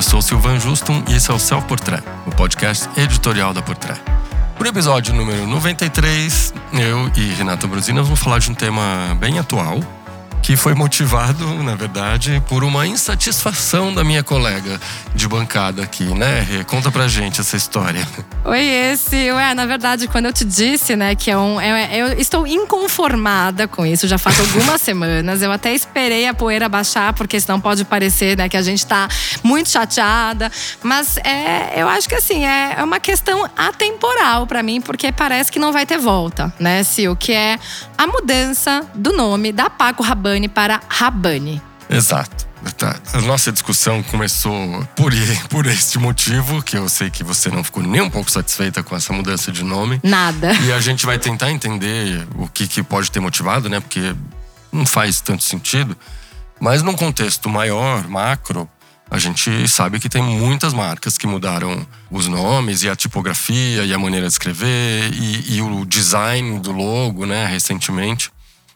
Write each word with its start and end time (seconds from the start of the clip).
Eu 0.00 0.02
sou 0.02 0.22
Silvan 0.22 0.58
Justum 0.58 1.04
e 1.10 1.14
esse 1.14 1.30
é 1.30 1.34
o 1.34 1.38
Self 1.38 1.66
Portrait, 1.66 2.02
o 2.26 2.30
podcast 2.30 2.88
editorial 2.98 3.52
da 3.52 3.60
Portrait. 3.60 4.00
Por 4.56 4.66
episódio 4.66 5.12
número 5.12 5.46
93, 5.46 6.54
eu 6.72 7.12
e 7.14 7.34
Renata 7.34 7.66
Brusina 7.66 8.02
vamos 8.02 8.18
falar 8.18 8.38
de 8.38 8.50
um 8.50 8.54
tema 8.54 9.14
bem 9.20 9.38
atual, 9.38 9.78
que 10.42 10.56
foi 10.56 10.74
motivado, 10.74 11.46
na 11.62 11.74
verdade, 11.74 12.42
por 12.48 12.64
uma 12.64 12.86
insatisfação 12.86 13.92
da 13.92 14.02
minha 14.02 14.22
colega 14.22 14.80
de 15.14 15.28
bancada 15.28 15.82
aqui, 15.82 16.04
né? 16.04 16.40
Rê? 16.40 16.64
Conta 16.64 16.90
pra 16.90 17.06
gente 17.08 17.40
essa 17.40 17.56
história. 17.56 18.06
Oi, 18.44 18.60
esse. 18.60 19.30
Ué, 19.30 19.54
na 19.54 19.66
verdade, 19.66 20.08
quando 20.08 20.26
eu 20.26 20.32
te 20.32 20.44
disse, 20.44 20.96
né, 20.96 21.14
que 21.14 21.30
é 21.30 21.36
um. 21.36 21.60
É, 21.60 21.96
eu 21.96 22.18
estou 22.18 22.46
inconformada 22.46 23.68
com 23.68 23.84
isso 23.84 24.08
já 24.08 24.16
faz 24.18 24.40
algumas 24.40 24.80
semanas. 24.82 25.42
Eu 25.42 25.52
até 25.52 25.74
esperei 25.74 26.26
a 26.26 26.32
poeira 26.32 26.68
baixar, 26.68 27.12
porque 27.12 27.38
senão 27.38 27.60
pode 27.60 27.84
parecer, 27.84 28.36
né, 28.36 28.48
que 28.48 28.56
a 28.56 28.62
gente 28.62 28.84
tá 28.86 29.08
muito 29.42 29.68
chateada. 29.68 30.50
Mas 30.82 31.18
é, 31.18 31.80
eu 31.80 31.88
acho 31.88 32.08
que 32.08 32.14
assim, 32.14 32.46
é, 32.46 32.76
é 32.78 32.84
uma 32.84 32.98
questão 32.98 33.48
atemporal 33.56 34.46
para 34.46 34.62
mim, 34.62 34.80
porque 34.80 35.12
parece 35.12 35.52
que 35.52 35.58
não 35.58 35.72
vai 35.72 35.84
ter 35.84 35.98
volta, 35.98 36.52
né, 36.58 36.82
Sil? 36.82 37.12
Que 37.14 37.32
é 37.32 37.58
a 37.98 38.06
mudança 38.06 38.86
do 38.94 39.12
nome 39.12 39.52
da 39.52 39.68
Paco 39.68 40.02
Rabanne 40.02 40.29
para 40.48 40.80
Rabanne. 40.88 41.62
Exato. 41.88 42.48
Tá. 42.76 43.00
A 43.14 43.20
nossa 43.22 43.50
discussão 43.50 44.02
começou 44.02 44.86
por, 44.94 45.12
por 45.48 45.66
este 45.66 45.98
motivo, 45.98 46.62
que 46.62 46.76
eu 46.76 46.88
sei 46.88 47.08
que 47.08 47.24
você 47.24 47.48
não 47.48 47.64
ficou 47.64 47.82
nem 47.82 48.02
um 48.02 48.10
pouco 48.10 48.30
satisfeita 48.30 48.82
com 48.82 48.94
essa 48.94 49.12
mudança 49.12 49.50
de 49.50 49.64
nome. 49.64 49.98
Nada. 50.02 50.52
E 50.52 50.72
a 50.72 50.80
gente 50.80 51.06
vai 51.06 51.18
tentar 51.18 51.50
entender 51.50 52.26
o 52.36 52.46
que, 52.46 52.68
que 52.68 52.82
pode 52.82 53.10
ter 53.10 53.18
motivado, 53.18 53.68
né? 53.68 53.80
Porque 53.80 54.14
não 54.70 54.84
faz 54.84 55.20
tanto 55.20 55.42
sentido. 55.42 55.96
Mas 56.60 56.82
num 56.82 56.92
contexto 56.92 57.48
maior, 57.48 58.06
macro, 58.06 58.68
a 59.10 59.18
gente 59.18 59.66
sabe 59.66 59.98
que 59.98 60.08
tem 60.08 60.22
muitas 60.22 60.74
marcas 60.74 61.16
que 61.16 61.26
mudaram 61.26 61.84
os 62.10 62.28
nomes 62.28 62.82
e 62.82 62.88
a 62.88 62.94
tipografia 62.94 63.84
e 63.84 63.92
a 63.92 63.98
maneira 63.98 64.26
de 64.26 64.32
escrever 64.32 65.12
e, 65.12 65.56
e 65.56 65.62
o 65.62 65.84
design 65.86 66.60
do 66.60 66.72
logo, 66.72 67.26
né, 67.26 67.46
recentemente. 67.46 68.30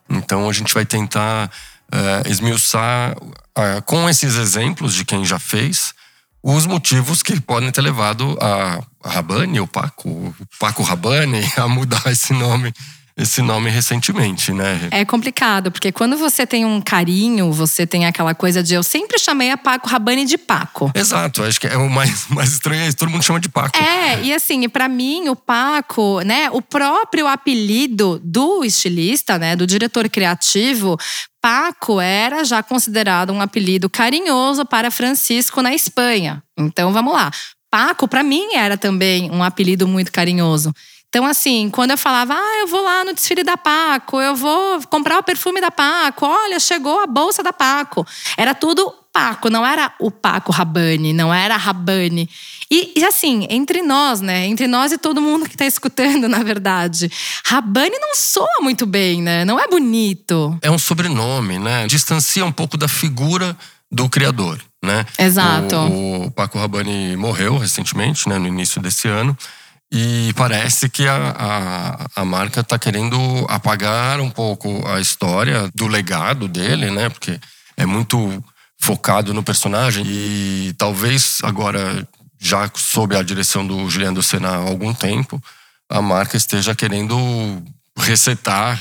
Então 0.08 0.48
a 0.48 0.52
gente 0.52 0.72
vai 0.72 0.84
tentar 0.84 1.50
uh, 1.92 2.28
esmiuçar 2.30 3.16
uh, 3.18 3.82
com 3.84 4.08
esses 4.08 4.36
exemplos 4.36 4.94
de 4.94 5.04
quem 5.04 5.24
já 5.24 5.38
fez 5.38 5.94
os 6.42 6.66
motivos 6.66 7.22
que 7.22 7.40
podem 7.40 7.72
ter 7.72 7.80
levado 7.80 8.36
a 8.38 8.82
Rabani, 9.02 9.60
o 9.60 9.66
Paco, 9.66 10.34
Paco 10.60 10.82
Rabani, 10.82 11.42
a 11.56 11.66
mudar 11.66 12.02
esse 12.06 12.34
nome 12.34 12.72
esse 13.16 13.40
nome 13.40 13.70
recentemente, 13.70 14.52
né? 14.52 14.88
É 14.90 15.04
complicado, 15.04 15.70
porque 15.70 15.92
quando 15.92 16.16
você 16.16 16.44
tem 16.44 16.64
um 16.64 16.80
carinho, 16.80 17.52
você 17.52 17.86
tem 17.86 18.06
aquela 18.06 18.34
coisa 18.34 18.60
de 18.60 18.74
eu 18.74 18.82
sempre 18.82 19.20
chamei 19.20 19.52
a 19.52 19.56
Paco 19.56 19.88
Rabanne 19.88 20.24
de 20.24 20.36
Paco. 20.36 20.90
Exato, 20.94 21.44
acho 21.44 21.60
que 21.60 21.68
é 21.68 21.76
o 21.76 21.88
mais, 21.88 22.26
mais 22.30 22.52
estranho 22.52 22.82
é 22.82 22.88
isso, 22.88 22.96
todo 22.96 23.10
mundo 23.10 23.22
chama 23.22 23.38
de 23.38 23.48
Paco. 23.48 23.78
É, 23.78 24.20
e 24.20 24.34
assim, 24.34 24.68
para 24.68 24.88
mim, 24.88 25.28
o 25.28 25.36
Paco, 25.36 26.22
né, 26.22 26.50
o 26.50 26.60
próprio 26.60 27.28
apelido 27.28 28.20
do 28.24 28.64
estilista, 28.64 29.38
né, 29.38 29.54
do 29.54 29.64
diretor 29.64 30.08
criativo, 30.08 30.98
Paco 31.40 32.00
era 32.00 32.42
já 32.42 32.64
considerado 32.64 33.32
um 33.32 33.40
apelido 33.40 33.88
carinhoso 33.88 34.64
para 34.64 34.90
Francisco 34.90 35.62
na 35.62 35.72
Espanha. 35.72 36.42
Então 36.58 36.92
vamos 36.92 37.12
lá. 37.12 37.30
Paco, 37.70 38.06
para 38.06 38.22
mim, 38.22 38.54
era 38.54 38.76
também 38.76 39.30
um 39.32 39.42
apelido 39.42 39.86
muito 39.86 40.12
carinhoso. 40.12 40.72
Então, 41.14 41.24
assim, 41.26 41.70
quando 41.70 41.92
eu 41.92 41.96
falava, 41.96 42.34
ah, 42.34 42.58
eu 42.58 42.66
vou 42.66 42.82
lá 42.82 43.04
no 43.04 43.14
desfile 43.14 43.44
da 43.44 43.56
Paco, 43.56 44.20
eu 44.20 44.34
vou 44.34 44.82
comprar 44.90 45.16
o 45.16 45.22
perfume 45.22 45.60
da 45.60 45.70
Paco, 45.70 46.26
olha, 46.26 46.58
chegou 46.58 46.98
a 46.98 47.06
bolsa 47.06 47.40
da 47.40 47.52
Paco. 47.52 48.04
Era 48.36 48.52
tudo 48.52 48.92
Paco, 49.12 49.48
não 49.48 49.64
era 49.64 49.94
o 50.00 50.10
Paco 50.10 50.50
Rabanne, 50.50 51.12
não 51.12 51.32
era 51.32 51.56
Rabanne. 51.56 52.28
E, 52.68 52.94
e, 52.96 53.04
assim, 53.04 53.46
entre 53.48 53.80
nós, 53.80 54.20
né? 54.20 54.44
Entre 54.46 54.66
nós 54.66 54.90
e 54.90 54.98
todo 54.98 55.20
mundo 55.20 55.48
que 55.48 55.56
tá 55.56 55.64
escutando, 55.64 56.26
na 56.28 56.42
verdade. 56.42 57.08
Rabanne 57.46 57.96
não 58.00 58.16
soa 58.16 58.60
muito 58.60 58.84
bem, 58.84 59.22
né? 59.22 59.44
Não 59.44 59.60
é 59.60 59.68
bonito. 59.68 60.58
É 60.62 60.68
um 60.68 60.78
sobrenome, 60.80 61.60
né? 61.60 61.86
Distancia 61.86 62.44
um 62.44 62.50
pouco 62.50 62.76
da 62.76 62.88
figura 62.88 63.56
do 63.88 64.08
criador, 64.08 64.60
né? 64.82 65.06
Exato. 65.16 65.76
O, 65.76 66.24
o 66.24 66.30
Paco 66.32 66.58
Rabanne 66.58 67.16
morreu 67.16 67.56
recentemente, 67.56 68.28
né? 68.28 68.36
No 68.36 68.48
início 68.48 68.82
desse 68.82 69.06
ano. 69.06 69.38
E 69.92 70.32
parece 70.34 70.88
que 70.88 71.06
a, 71.06 71.34
a, 72.16 72.22
a 72.22 72.24
marca 72.24 72.60
está 72.60 72.78
querendo 72.78 73.16
apagar 73.48 74.20
um 74.20 74.30
pouco 74.30 74.86
a 74.88 75.00
história 75.00 75.70
do 75.74 75.86
legado 75.86 76.48
dele, 76.48 76.90
né? 76.90 77.08
Porque 77.08 77.38
é 77.76 77.86
muito 77.86 78.42
focado 78.80 79.32
no 79.32 79.42
personagem 79.42 80.04
e 80.06 80.74
talvez 80.76 81.38
agora 81.42 82.06
já 82.40 82.70
sob 82.74 83.16
a 83.16 83.22
direção 83.22 83.66
do 83.66 83.88
Juliano 83.88 84.22
Senna 84.22 84.50
há 84.50 84.56
algum 84.56 84.92
tempo, 84.92 85.42
a 85.88 86.02
marca 86.02 86.36
esteja 86.36 86.74
querendo 86.74 87.16
resetar 87.96 88.80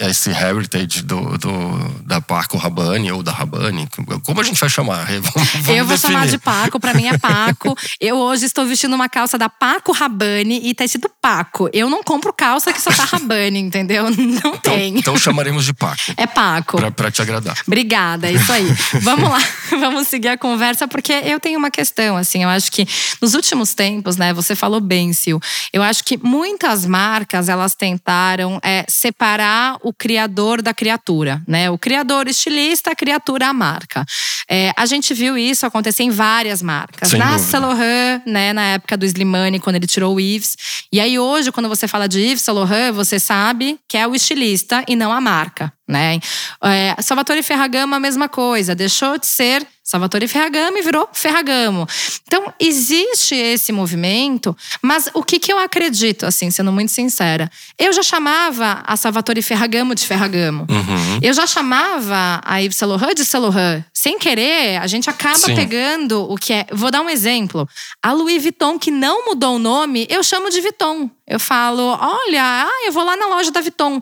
esse 0.00 0.30
heritage 0.30 1.02
do, 1.02 1.38
do, 1.38 2.02
da 2.04 2.20
Paco 2.20 2.56
Rabanne 2.56 3.12
ou 3.12 3.22
da 3.22 3.32
Rabanne. 3.32 3.88
Como 4.24 4.40
a 4.40 4.44
gente 4.44 4.60
vai 4.60 4.68
chamar? 4.68 5.06
Vamos, 5.20 5.50
vamos 5.52 5.68
eu 5.68 5.84
vou 5.84 5.94
definir. 5.96 5.98
chamar 5.98 6.26
de 6.26 6.38
Paco, 6.38 6.80
para 6.80 6.94
mim 6.94 7.06
é 7.06 7.16
Paco. 7.16 7.76
eu 8.00 8.16
hoje 8.16 8.46
estou 8.46 8.66
vestindo 8.66 8.94
uma 8.94 9.08
calça 9.08 9.38
da 9.38 9.48
Paco 9.48 9.92
Rabanne 9.92 10.60
e 10.64 10.74
tá 10.74 10.84
escrito 10.84 11.10
Paco. 11.20 11.68
Eu 11.72 11.88
não 11.88 12.02
compro 12.02 12.32
calça 12.32 12.72
que 12.72 12.80
só 12.80 12.90
tá 12.90 13.04
Rabanne, 13.04 13.58
entendeu? 13.58 14.10
Não 14.10 14.54
então, 14.54 14.58
tem. 14.58 14.98
Então 14.98 15.16
chamaremos 15.16 15.64
de 15.64 15.72
Paco. 15.72 16.00
É 16.16 16.26
Paco. 16.26 16.76
Pra, 16.76 16.90
pra 16.90 17.10
te 17.10 17.22
agradar. 17.22 17.58
Obrigada, 17.66 18.28
é 18.28 18.32
isso 18.32 18.52
aí. 18.52 18.66
vamos 19.02 19.28
lá, 19.28 19.42
vamos 19.70 20.08
seguir 20.08 20.28
a 20.28 20.38
conversa, 20.38 20.88
porque 20.88 21.12
eu 21.12 21.38
tenho 21.38 21.58
uma 21.58 21.70
questão, 21.70 22.16
assim, 22.16 22.42
eu 22.42 22.48
acho 22.48 22.70
que 22.72 22.86
nos 23.20 23.34
últimos 23.34 23.74
tempos, 23.74 24.16
né, 24.16 24.32
você 24.32 24.54
falou 24.54 24.80
bem, 24.80 25.12
Sil, 25.12 25.38
eu 25.72 25.82
acho 25.82 26.04
que 26.04 26.16
muitas 26.16 26.86
marcas, 26.86 27.48
elas 27.48 27.74
tentaram 27.74 28.39
é, 28.62 28.84
separar 28.88 29.76
o 29.82 29.92
criador 29.92 30.62
da 30.62 30.72
criatura, 30.72 31.42
né? 31.46 31.70
O 31.70 31.78
criador 31.78 32.28
estilista, 32.28 32.90
a 32.90 32.94
criatura 32.94 33.48
a 33.48 33.52
marca. 33.52 34.04
É, 34.48 34.72
a 34.76 34.86
gente 34.86 35.14
viu 35.14 35.36
isso 35.38 35.66
acontecer 35.66 36.02
em 36.02 36.10
várias 36.10 36.62
marcas. 36.62 37.10
Sem 37.10 37.18
na. 37.18 37.38
Saint 37.38 37.62
Laurent, 37.62 38.22
né, 38.26 38.52
na 38.52 38.62
época 38.62 38.96
do 38.96 39.04
Slimane, 39.04 39.60
quando 39.60 39.76
ele 39.76 39.86
tirou 39.86 40.14
o 40.14 40.20
Yves. 40.20 40.56
E 40.92 41.00
aí 41.00 41.18
hoje, 41.18 41.52
quando 41.52 41.68
você 41.68 41.86
fala 41.86 42.08
de 42.08 42.20
Yves 42.20 42.42
Saint 42.42 42.56
Laurent, 42.56 42.92
você 42.92 43.18
sabe 43.18 43.78
que 43.88 43.96
é 43.96 44.06
o 44.06 44.14
estilista 44.14 44.84
e 44.88 44.96
não 44.96 45.12
a 45.12 45.20
marca, 45.20 45.72
né? 45.90 46.20
É, 46.62 46.96
Salvatore 47.02 47.42
Ferragamo, 47.42 47.94
a 47.94 48.00
mesma 48.00 48.28
coisa. 48.28 48.74
Deixou 48.74 49.18
de 49.18 49.26
ser 49.26 49.66
Salvatore 49.90 50.28
Ferragamo 50.28 50.78
e 50.78 50.82
virou 50.82 51.08
Ferragamo. 51.12 51.84
Então, 52.22 52.52
existe 52.60 53.34
esse 53.34 53.72
movimento, 53.72 54.56
mas 54.80 55.10
o 55.12 55.22
que, 55.24 55.40
que 55.40 55.52
eu 55.52 55.58
acredito, 55.58 56.24
assim, 56.24 56.48
sendo 56.48 56.70
muito 56.70 56.92
sincera? 56.92 57.50
Eu 57.76 57.92
já 57.92 58.02
chamava 58.02 58.84
a 58.86 58.96
Salvatore 58.96 59.42
Ferragamo 59.42 59.92
de 59.92 60.06
Ferragamo. 60.06 60.64
Uhum. 60.70 61.18
Eu 61.20 61.32
já 61.32 61.44
chamava 61.44 62.40
a 62.44 62.58
Yves 62.58 62.76
Saint 62.76 62.88
Laurent 62.88 63.16
de 63.16 63.24
Saint 63.24 63.42
Laurent. 63.42 63.82
Sem 63.92 64.16
querer, 64.16 64.76
a 64.76 64.86
gente 64.86 65.10
acaba 65.10 65.38
Sim. 65.38 65.56
pegando 65.56 66.22
o 66.30 66.36
que 66.36 66.52
é. 66.52 66.66
Vou 66.72 66.92
dar 66.92 67.00
um 67.00 67.10
exemplo. 67.10 67.68
A 68.00 68.12
Louis 68.12 68.40
Vuitton, 68.40 68.78
que 68.78 68.92
não 68.92 69.26
mudou 69.26 69.56
o 69.56 69.58
nome, 69.58 70.06
eu 70.08 70.22
chamo 70.22 70.50
de 70.50 70.60
Vuitton. 70.60 71.10
Eu 71.26 71.40
falo, 71.40 71.82
olha, 72.00 72.42
ah, 72.42 72.82
eu 72.86 72.92
vou 72.92 73.04
lá 73.04 73.16
na 73.16 73.26
loja 73.26 73.50
da 73.50 73.60
Vuitton. 73.60 74.00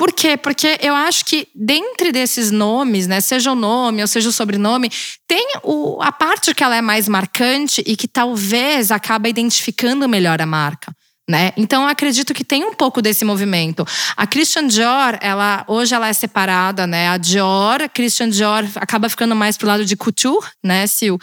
Por 0.00 0.14
quê? 0.14 0.34
Porque 0.34 0.78
eu 0.80 0.94
acho 0.94 1.26
que 1.26 1.46
dentre 1.54 2.10
desses 2.10 2.50
nomes, 2.50 3.06
né, 3.06 3.20
seja 3.20 3.52
o 3.52 3.54
nome 3.54 4.00
ou 4.00 4.08
seja 4.08 4.30
o 4.30 4.32
sobrenome, 4.32 4.90
tem 5.28 5.46
o, 5.62 6.00
a 6.00 6.10
parte 6.10 6.54
que 6.54 6.64
ela 6.64 6.74
é 6.74 6.80
mais 6.80 7.06
marcante 7.06 7.84
e 7.86 7.94
que 7.94 8.08
talvez 8.08 8.90
acaba 8.90 9.28
identificando 9.28 10.08
melhor 10.08 10.40
a 10.40 10.46
marca. 10.46 10.96
Né? 11.30 11.52
Então 11.56 11.86
acredito 11.86 12.34
que 12.34 12.42
tem 12.42 12.64
um 12.64 12.74
pouco 12.74 13.00
desse 13.00 13.24
movimento. 13.24 13.86
A 14.16 14.26
Christian 14.26 14.66
Dior, 14.66 15.16
ela 15.20 15.64
hoje 15.68 15.94
ela 15.94 16.08
é 16.08 16.12
separada, 16.12 16.88
né? 16.88 17.08
A 17.08 17.16
Dior, 17.18 17.82
a 17.82 17.88
Christian 17.88 18.28
Dior 18.28 18.64
acaba 18.74 19.08
ficando 19.08 19.36
mais 19.36 19.56
pro 19.56 19.68
lado 19.68 19.84
de 19.84 19.96
couture, 19.96 20.44
né, 20.60 20.88
Sil? 20.90 21.14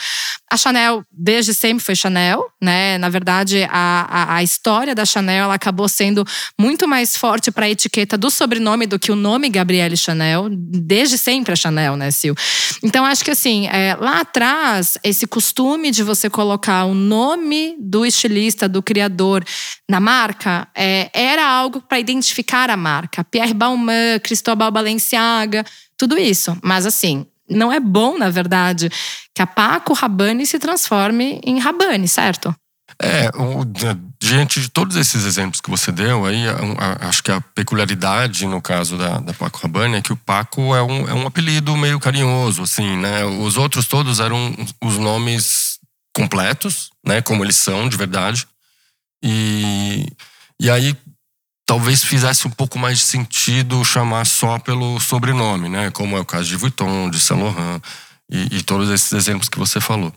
A 0.49 0.55
Chanel 0.55 1.03
desde 1.11 1.53
sempre 1.53 1.83
foi 1.83 1.93
Chanel, 1.93 2.45
né? 2.61 2.97
Na 2.97 3.09
verdade, 3.09 3.67
a, 3.69 4.07
a, 4.09 4.35
a 4.35 4.43
história 4.43 4.95
da 4.95 5.03
Chanel 5.03 5.43
ela 5.43 5.55
acabou 5.55 5.89
sendo 5.89 6.25
muito 6.57 6.87
mais 6.87 7.17
forte 7.17 7.51
para 7.51 7.65
a 7.65 7.69
etiqueta 7.69 8.17
do 8.17 8.31
sobrenome 8.31 8.87
do 8.87 8.97
que 8.97 9.11
o 9.11 9.15
nome 9.15 9.49
Gabrielle 9.49 9.97
Chanel, 9.97 10.47
desde 10.49 11.17
sempre 11.17 11.51
a 11.51 11.55
Chanel, 11.57 11.97
né, 11.97 12.11
Sil? 12.15 12.31
Então 12.81 13.03
acho 13.03 13.25
que 13.25 13.31
assim, 13.31 13.67
é, 13.67 13.93
lá 13.99 14.21
atrás 14.21 14.97
esse 15.03 15.27
costume 15.27 15.91
de 15.91 16.01
você 16.01 16.29
colocar 16.29 16.85
o 16.85 16.93
nome 16.93 17.75
do 17.77 18.05
estilista, 18.05 18.69
do 18.69 18.81
criador 18.81 19.43
na 19.89 19.96
marca, 19.99 20.67
é, 20.75 21.09
era 21.13 21.45
algo 21.45 21.81
para 21.81 21.99
identificar 21.99 22.69
a 22.69 22.77
marca. 22.77 23.23
Pierre 23.23 23.53
Balmain, 23.53 24.19
Cristóbal 24.23 24.71
Balenciaga, 24.71 25.65
tudo 25.97 26.17
isso. 26.17 26.57
Mas 26.63 26.85
assim, 26.85 27.25
não 27.49 27.71
é 27.71 27.79
bom, 27.79 28.17
na 28.17 28.29
verdade, 28.29 28.89
que 29.33 29.41
a 29.41 29.47
Paco 29.47 29.93
Rabanne 29.93 30.45
se 30.45 30.59
transforme 30.59 31.39
em 31.43 31.59
Rabanne, 31.59 32.07
certo? 32.07 32.55
É, 32.99 33.29
o, 33.35 33.63
diante 34.19 34.59
de 34.59 34.69
todos 34.69 34.95
esses 34.95 35.23
exemplos 35.23 35.61
que 35.61 35.69
você 35.69 35.91
deu, 35.91 36.25
aí 36.25 36.47
a, 36.47 36.55
a, 37.05 37.09
acho 37.09 37.21
que 37.21 37.31
a 37.31 37.39
peculiaridade 37.39 38.47
no 38.47 38.59
caso 38.59 38.97
da, 38.97 39.19
da 39.19 39.33
Paco 39.33 39.59
Rabanne 39.61 39.97
é 39.97 40.01
que 40.01 40.11
o 40.11 40.17
Paco 40.17 40.75
é 40.75 40.81
um, 40.81 41.07
é 41.07 41.13
um 41.13 41.27
apelido 41.27 41.77
meio 41.77 41.99
carinhoso, 41.99 42.63
assim, 42.63 42.97
né? 42.97 43.23
Os 43.23 43.55
outros 43.55 43.85
todos 43.87 44.19
eram 44.19 44.55
os 44.81 44.97
nomes 44.97 45.77
completos, 46.15 46.89
né? 47.05 47.21
Como 47.21 47.43
eles 47.43 47.55
são 47.55 47.87
de 47.87 47.95
verdade. 47.95 48.47
E, 49.23 50.07
e 50.59 50.69
aí 50.69 50.95
talvez 51.65 52.03
fizesse 52.03 52.47
um 52.47 52.51
pouco 52.51 52.79
mais 52.79 52.99
de 52.99 53.03
sentido 53.03 53.83
chamar 53.83 54.25
só 54.25 54.57
pelo 54.57 54.99
sobrenome, 54.99 55.67
né? 55.67 55.91
Como 55.91 56.15
é 56.15 56.19
o 56.19 56.25
caso 56.25 56.47
de 56.47 56.55
Vuitton, 56.55 57.09
de 57.09 57.19
Saint 57.19 57.41
Laurent 57.41 57.81
e, 58.31 58.57
e 58.57 58.63
todos 58.63 58.89
esses 58.89 59.11
exemplos 59.11 59.49
que 59.49 59.59
você 59.59 59.81
falou. 59.81 60.13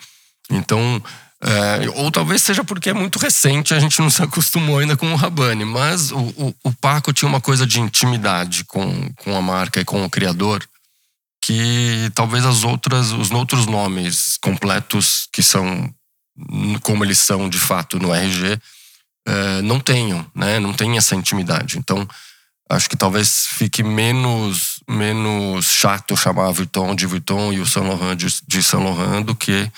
Então, 0.49 1.02
é, 1.43 1.88
ou 1.94 2.11
talvez 2.11 2.43
seja 2.43 2.62
porque 2.62 2.91
é 2.91 2.93
muito 2.93 3.19
recente, 3.19 3.73
a 3.73 3.81
gente 3.81 3.99
não 4.00 4.11
se 4.11 4.23
acostumou 4.23 4.79
ainda 4.79 4.97
com 4.97 5.11
o 5.12 5.17
Rabani, 5.17 5.64
mas 5.64 6.12
o, 6.12 6.19
o, 6.19 6.55
o, 6.64 6.73
Paco 6.73 7.12
tinha 7.12 7.29
uma 7.29 7.41
coisa 7.41 7.67
de 7.67 7.81
intimidade 7.81 8.64
com, 8.64 9.11
com 9.14 9.35
a 9.35 9.41
marca 9.41 9.81
e 9.81 9.85
com 9.85 10.05
o 10.05 10.11
criador 10.11 10.62
que 11.43 12.11
talvez 12.14 12.44
as 12.44 12.62
outras, 12.62 13.11
os 13.12 13.31
outros 13.31 13.67
nomes 13.67 14.37
completos 14.43 15.26
que 15.32 15.43
são 15.43 15.93
como 16.82 17.05
eles 17.05 17.19
são 17.19 17.49
de 17.49 17.58
fato 17.58 17.99
no 17.99 18.14
RG 18.14 18.61
é, 19.30 19.62
não 19.62 19.78
tenham, 19.78 20.26
né? 20.34 20.58
Não 20.58 20.72
tem 20.72 20.96
essa 20.96 21.14
intimidade. 21.14 21.78
Então 21.78 22.06
acho 22.68 22.88
que 22.88 22.96
talvez 22.96 23.46
fique 23.46 23.82
menos 23.82 24.80
menos 24.88 25.66
chato 25.66 26.16
chamar 26.16 26.50
Vuitton 26.52 26.94
de 26.94 27.06
Vuitton 27.06 27.52
e 27.52 27.60
o 27.60 27.66
Saint 27.66 27.86
Laurent 27.86 28.16
de, 28.16 28.26
de 28.46 28.62
Saint 28.62 28.84
Laurent 28.84 29.24
do 29.24 29.34
que 29.34 29.70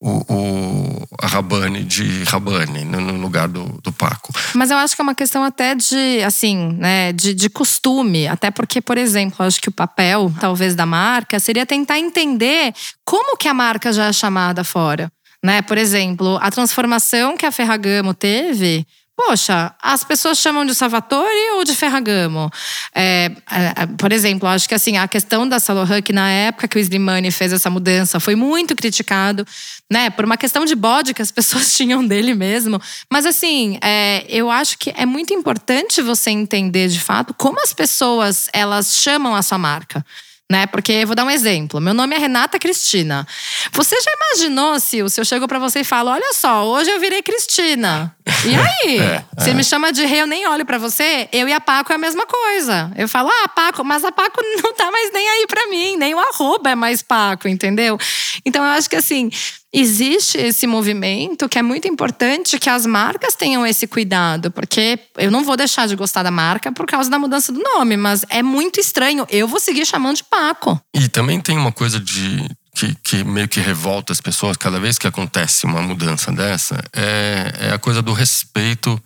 o, 0.00 0.24
o 0.32 1.08
a 1.20 1.26
Rabane 1.26 1.82
de 1.82 2.22
Rabane 2.24 2.84
no, 2.84 3.18
lugar 3.18 3.48
do, 3.48 3.80
do 3.82 3.92
Paco. 3.92 4.32
Mas 4.54 4.70
eu 4.70 4.76
acho 4.76 4.94
que 4.94 5.02
é 5.02 5.04
uma 5.04 5.14
questão 5.14 5.42
até 5.42 5.74
de, 5.74 6.22
assim, 6.24 6.72
né, 6.78 7.12
de, 7.12 7.34
de 7.34 7.50
costume. 7.50 8.28
Até 8.28 8.50
porque, 8.50 8.80
por 8.80 8.96
exemplo, 8.96 9.44
acho 9.44 9.60
que 9.60 9.68
o 9.68 9.72
papel, 9.72 10.32
talvez, 10.40 10.76
da 10.76 10.86
marca 10.86 11.40
seria 11.40 11.66
tentar 11.66 11.98
entender 11.98 12.72
como 13.04 13.36
que 13.36 13.48
a 13.48 13.54
marca 13.54 13.92
já 13.92 14.06
é 14.06 14.12
chamada 14.12 14.62
fora. 14.62 15.10
Né? 15.44 15.62
Por 15.62 15.78
exemplo, 15.78 16.38
a 16.40 16.50
transformação 16.50 17.36
que 17.36 17.46
a 17.46 17.52
Ferragamo 17.52 18.12
teve 18.12 18.86
Poxa, 19.18 19.74
as 19.82 20.04
pessoas 20.04 20.38
chamam 20.38 20.64
de 20.64 20.72
Salvatore 20.76 21.50
ou 21.56 21.64
de 21.64 21.74
Ferragamo? 21.74 22.48
É, 22.94 23.32
é, 23.50 23.86
por 23.98 24.12
exemplo, 24.12 24.48
acho 24.48 24.68
que 24.68 24.76
assim, 24.76 24.96
a 24.96 25.08
questão 25.08 25.46
da 25.46 25.58
Saint 25.58 26.04
que 26.04 26.12
na 26.12 26.30
época 26.30 26.68
que 26.68 26.78
o 26.78 26.80
Slimani 26.80 27.32
fez 27.32 27.52
essa 27.52 27.68
mudança, 27.68 28.20
foi 28.20 28.36
muito 28.36 28.76
criticado, 28.76 29.44
né? 29.90 30.08
Por 30.08 30.24
uma 30.24 30.36
questão 30.36 30.64
de 30.64 30.76
bode 30.76 31.12
que 31.14 31.20
as 31.20 31.32
pessoas 31.34 31.76
tinham 31.76 32.06
dele 32.06 32.32
mesmo. 32.32 32.80
Mas 33.10 33.26
assim, 33.26 33.76
é, 33.82 34.24
eu 34.28 34.48
acho 34.48 34.78
que 34.78 34.94
é 34.96 35.04
muito 35.04 35.34
importante 35.34 36.00
você 36.00 36.30
entender 36.30 36.86
de 36.86 37.00
fato 37.00 37.34
como 37.34 37.60
as 37.60 37.72
pessoas 37.72 38.48
elas 38.52 38.94
chamam 38.94 39.34
a 39.34 39.42
sua 39.42 39.58
marca 39.58 40.06
né? 40.50 40.66
Porque 40.66 40.92
eu 40.92 41.06
vou 41.06 41.14
dar 41.14 41.24
um 41.24 41.30
exemplo. 41.30 41.80
Meu 41.80 41.92
nome 41.92 42.16
é 42.16 42.18
Renata 42.18 42.58
Cristina. 42.58 43.26
Você 43.72 43.96
já 44.00 44.10
imaginou 44.12 44.80
se 44.80 44.98
eu 44.98 45.24
chego 45.24 45.46
para 45.46 45.58
você 45.58 45.80
e 45.80 45.84
falo: 45.84 46.10
"Olha 46.10 46.32
só, 46.32 46.64
hoje 46.66 46.90
eu 46.90 46.98
virei 46.98 47.22
Cristina". 47.22 48.14
E 48.46 48.54
aí? 48.56 48.98
é, 48.98 49.24
você 49.36 49.50
é. 49.50 49.54
me 49.54 49.62
chama 49.62 49.92
de 49.92 50.04
rei, 50.06 50.22
eu 50.22 50.26
nem 50.26 50.46
olho 50.48 50.64
para 50.64 50.78
você. 50.78 51.28
Eu 51.32 51.46
e 51.48 51.52
a 51.52 51.60
Paco 51.60 51.92
é 51.92 51.96
a 51.96 51.98
mesma 51.98 52.26
coisa. 52.26 52.90
Eu 52.96 53.08
falo: 53.08 53.28
"Ah, 53.30 53.48
Paco", 53.48 53.84
mas 53.84 54.04
a 54.04 54.10
Paco 54.10 54.40
não 54.62 54.72
tá 54.74 54.90
mais 54.90 55.12
nem 55.12 55.28
aí 55.28 55.46
para 55.46 55.66
mim, 55.68 55.96
nem 55.96 56.14
o 56.14 56.18
arroba 56.18 56.70
é 56.70 56.74
mais 56.74 57.02
Paco, 57.02 57.46
entendeu? 57.46 57.98
Então 58.44 58.64
eu 58.64 58.70
acho 58.70 58.88
que 58.88 58.96
assim, 58.96 59.30
existe 59.72 60.38
esse 60.38 60.66
movimento 60.66 61.48
que 61.48 61.58
é 61.58 61.62
muito 61.62 61.86
importante 61.86 62.58
que 62.58 62.70
as 62.70 62.86
marcas 62.86 63.34
tenham 63.34 63.66
esse 63.66 63.86
cuidado, 63.86 64.50
porque 64.50 64.98
eu 65.16 65.30
não 65.30 65.44
vou 65.44 65.56
deixar 65.56 65.86
de 65.86 65.94
gostar 65.94 66.22
da 66.22 66.30
marca 66.30 66.72
por 66.72 66.86
causa 66.86 67.10
da 67.10 67.18
mudança 67.18 67.52
do 67.52 67.62
nome, 67.62 67.96
mas 67.96 68.24
é 68.30 68.42
muito 68.42 68.80
estranho. 68.80 69.26
Eu 69.28 69.46
vou 69.46 69.60
seguir 69.60 69.84
chamando 69.86 70.16
de 70.16 70.24
Paco. 70.24 70.80
E 70.94 71.08
também 71.08 71.40
tem 71.40 71.56
uma 71.56 71.72
coisa 71.72 72.00
de 72.00 72.48
que, 72.74 72.94
que 73.02 73.24
meio 73.24 73.48
que 73.48 73.60
revolta 73.60 74.12
as 74.12 74.20
pessoas 74.20 74.56
cada 74.56 74.78
vez 74.78 74.98
que 74.98 75.06
acontece 75.06 75.66
uma 75.66 75.82
mudança 75.82 76.32
dessa 76.32 76.82
é, 76.94 77.68
é 77.68 77.72
a 77.72 77.78
coisa 77.78 78.00
do 78.00 78.12
respeito 78.12 79.00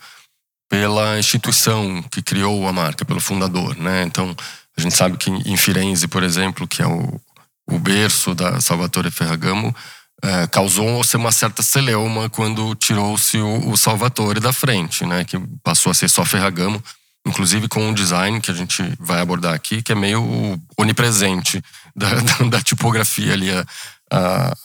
pela 0.70 1.18
instituição 1.18 2.02
que 2.10 2.22
criou 2.22 2.66
a 2.66 2.72
marca, 2.72 3.04
pelo 3.04 3.20
fundador, 3.20 3.76
né? 3.76 4.04
Então 4.04 4.34
a 4.76 4.80
gente 4.80 4.94
sabe 4.94 5.18
que 5.18 5.30
em 5.30 5.56
Firenze, 5.56 6.08
por 6.08 6.22
exemplo, 6.22 6.66
que 6.66 6.80
é 6.80 6.86
o, 6.86 7.20
o 7.68 7.78
berço 7.78 8.34
da 8.34 8.60
Salvatore 8.60 9.10
Ferragamo 9.10 9.74
é, 10.22 10.46
causou 10.46 11.02
uma 11.14 11.32
certa 11.32 11.62
celeuma 11.62 12.30
quando 12.30 12.74
tirou-se 12.76 13.38
o, 13.38 13.70
o, 13.70 13.76
Salvatore 13.76 14.38
da 14.38 14.52
frente, 14.52 15.04
né? 15.04 15.24
Que 15.24 15.38
passou 15.64 15.90
a 15.90 15.94
ser 15.94 16.08
só 16.08 16.24
Ferragamo, 16.24 16.82
inclusive 17.26 17.68
com 17.68 17.88
um 17.88 17.92
design 17.92 18.40
que 18.40 18.50
a 18.50 18.54
gente 18.54 18.82
vai 19.00 19.20
abordar 19.20 19.52
aqui, 19.52 19.82
que 19.82 19.90
é 19.90 19.94
meio 19.96 20.60
onipresente 20.78 21.62
da, 21.94 22.14
da, 22.22 22.44
da 22.50 22.62
tipografia 22.62 23.32
ali, 23.32 23.50
a, 23.50 23.66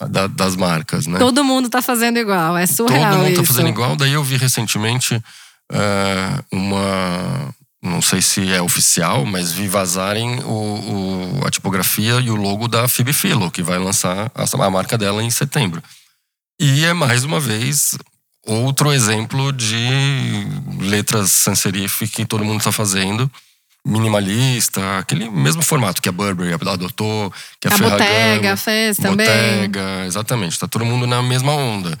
a, 0.00 0.06
da, 0.06 0.26
das 0.28 0.54
marcas, 0.54 1.08
né? 1.08 1.18
Todo 1.18 1.42
mundo 1.42 1.68
tá 1.68 1.82
fazendo 1.82 2.18
igual, 2.18 2.56
é 2.56 2.66
surreal 2.66 3.10
Todo 3.10 3.18
mundo 3.18 3.32
isso. 3.32 3.42
tá 3.42 3.46
fazendo 3.46 3.68
igual. 3.68 3.96
Daí 3.96 4.12
eu 4.12 4.22
vi 4.22 4.36
recentemente 4.36 5.20
é, 5.72 6.44
uma 6.52 7.52
não 7.88 8.02
sei 8.02 8.20
se 8.22 8.52
é 8.52 8.60
oficial, 8.60 9.24
mas 9.24 9.52
vi 9.52 9.68
vazarem 9.68 10.40
o, 10.40 11.40
o, 11.40 11.46
a 11.46 11.50
tipografia 11.50 12.20
e 12.20 12.30
o 12.30 12.36
logo 12.36 12.68
da 12.68 12.86
Phoebe 12.86 13.12
Philo, 13.12 13.50
que 13.50 13.62
vai 13.62 13.78
lançar 13.78 14.30
a, 14.34 14.64
a 14.64 14.70
marca 14.70 14.98
dela 14.98 15.22
em 15.22 15.30
setembro. 15.30 15.82
E 16.60 16.84
é 16.84 16.92
mais 16.92 17.24
uma 17.24 17.38
vez 17.38 17.96
outro 18.46 18.92
exemplo 18.92 19.52
de 19.52 19.76
letras 20.80 21.30
sans 21.32 21.58
serif 21.58 22.06
que 22.08 22.24
todo 22.24 22.44
mundo 22.44 22.58
está 22.58 22.72
fazendo. 22.72 23.30
Minimalista, 23.86 24.98
aquele 24.98 25.30
mesmo 25.30 25.62
formato 25.62 26.02
que 26.02 26.08
a 26.08 26.12
Burberry 26.12 26.52
adotou, 26.52 27.32
que 27.60 27.68
a, 27.68 27.72
a 27.72 27.76
Ferragamo, 27.76 27.98
Bottega 27.98 28.56
fez 28.56 28.96
também. 28.96 29.26
Bottega, 29.26 30.04
exatamente. 30.06 30.52
Está 30.52 30.66
todo 30.66 30.84
mundo 30.84 31.06
na 31.06 31.22
mesma 31.22 31.52
onda. 31.52 31.96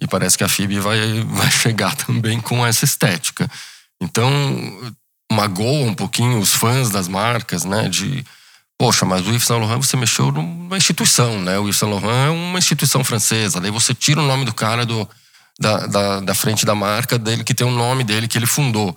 E 0.00 0.06
parece 0.06 0.38
que 0.38 0.44
a 0.44 0.48
Phoebe 0.48 0.80
vai, 0.80 0.98
vai 1.28 1.50
chegar 1.50 1.94
também 1.94 2.40
com 2.40 2.66
essa 2.66 2.84
estética. 2.84 3.48
Então, 4.00 4.32
magoa 5.32 5.86
um 5.86 5.94
pouquinho 5.94 6.38
os 6.38 6.52
fãs 6.52 6.90
das 6.90 7.08
marcas, 7.08 7.64
né? 7.64 7.88
De, 7.88 8.24
poxa, 8.78 9.04
mas 9.04 9.26
o 9.26 9.30
Yves 9.30 9.44
Saint 9.44 9.60
Laurent 9.60 9.82
você 9.82 9.96
mexeu 9.96 10.32
numa 10.32 10.76
instituição, 10.76 11.40
né? 11.40 11.58
O 11.58 11.64
Yves 11.64 11.76
Saint 11.76 11.92
Laurent 11.92 12.28
é 12.28 12.30
uma 12.30 12.58
instituição 12.58 13.04
francesa. 13.04 13.60
Daí 13.60 13.70
você 13.70 13.94
tira 13.94 14.20
o 14.20 14.26
nome 14.26 14.44
do 14.44 14.54
cara 14.54 14.86
do, 14.86 15.08
da, 15.58 15.86
da, 15.86 16.20
da 16.20 16.34
frente 16.34 16.64
da 16.64 16.74
marca 16.74 17.18
dele, 17.18 17.44
que 17.44 17.54
tem 17.54 17.66
o 17.66 17.70
nome 17.70 18.04
dele, 18.04 18.28
que 18.28 18.38
ele 18.38 18.46
fundou. 18.46 18.96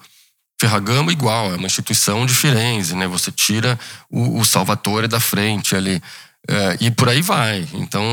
Ferragamo 0.59 1.11
igual, 1.11 1.51
é 1.51 1.57
uma 1.57 1.65
instituição 1.65 2.25
de 2.25 2.33
Firenze, 2.33 2.95
né? 2.95 3.07
Você 3.07 3.31
tira 3.31 3.79
o, 4.09 4.39
o 4.39 4.45
Salvatore 4.45 5.07
da 5.07 5.19
frente 5.19 5.75
ali. 5.75 6.01
É, 6.47 6.77
e 6.79 6.91
por 6.91 7.09
aí 7.09 7.21
vai. 7.21 7.67
Então, 7.73 8.03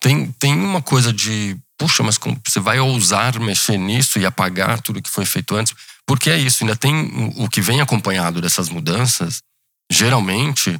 tem, 0.00 0.32
tem 0.38 0.54
uma 0.54 0.80
coisa 0.80 1.12
de, 1.12 1.56
puxa, 1.76 2.02
mas 2.02 2.18
você 2.46 2.60
vai 2.60 2.78
ousar 2.78 3.38
mexer 3.40 3.76
nisso 3.76 4.18
e 4.18 4.24
apagar 4.24 4.80
tudo 4.80 5.02
que 5.02 5.10
foi 5.10 5.24
feito 5.24 5.54
antes? 5.56 5.74
Porque 6.10 6.28
é 6.28 6.36
isso, 6.36 6.64
ainda 6.64 6.74
tem 6.74 7.32
o 7.36 7.48
que 7.48 7.60
vem 7.60 7.80
acompanhado 7.80 8.40
dessas 8.40 8.68
mudanças. 8.68 9.42
Geralmente, 9.88 10.76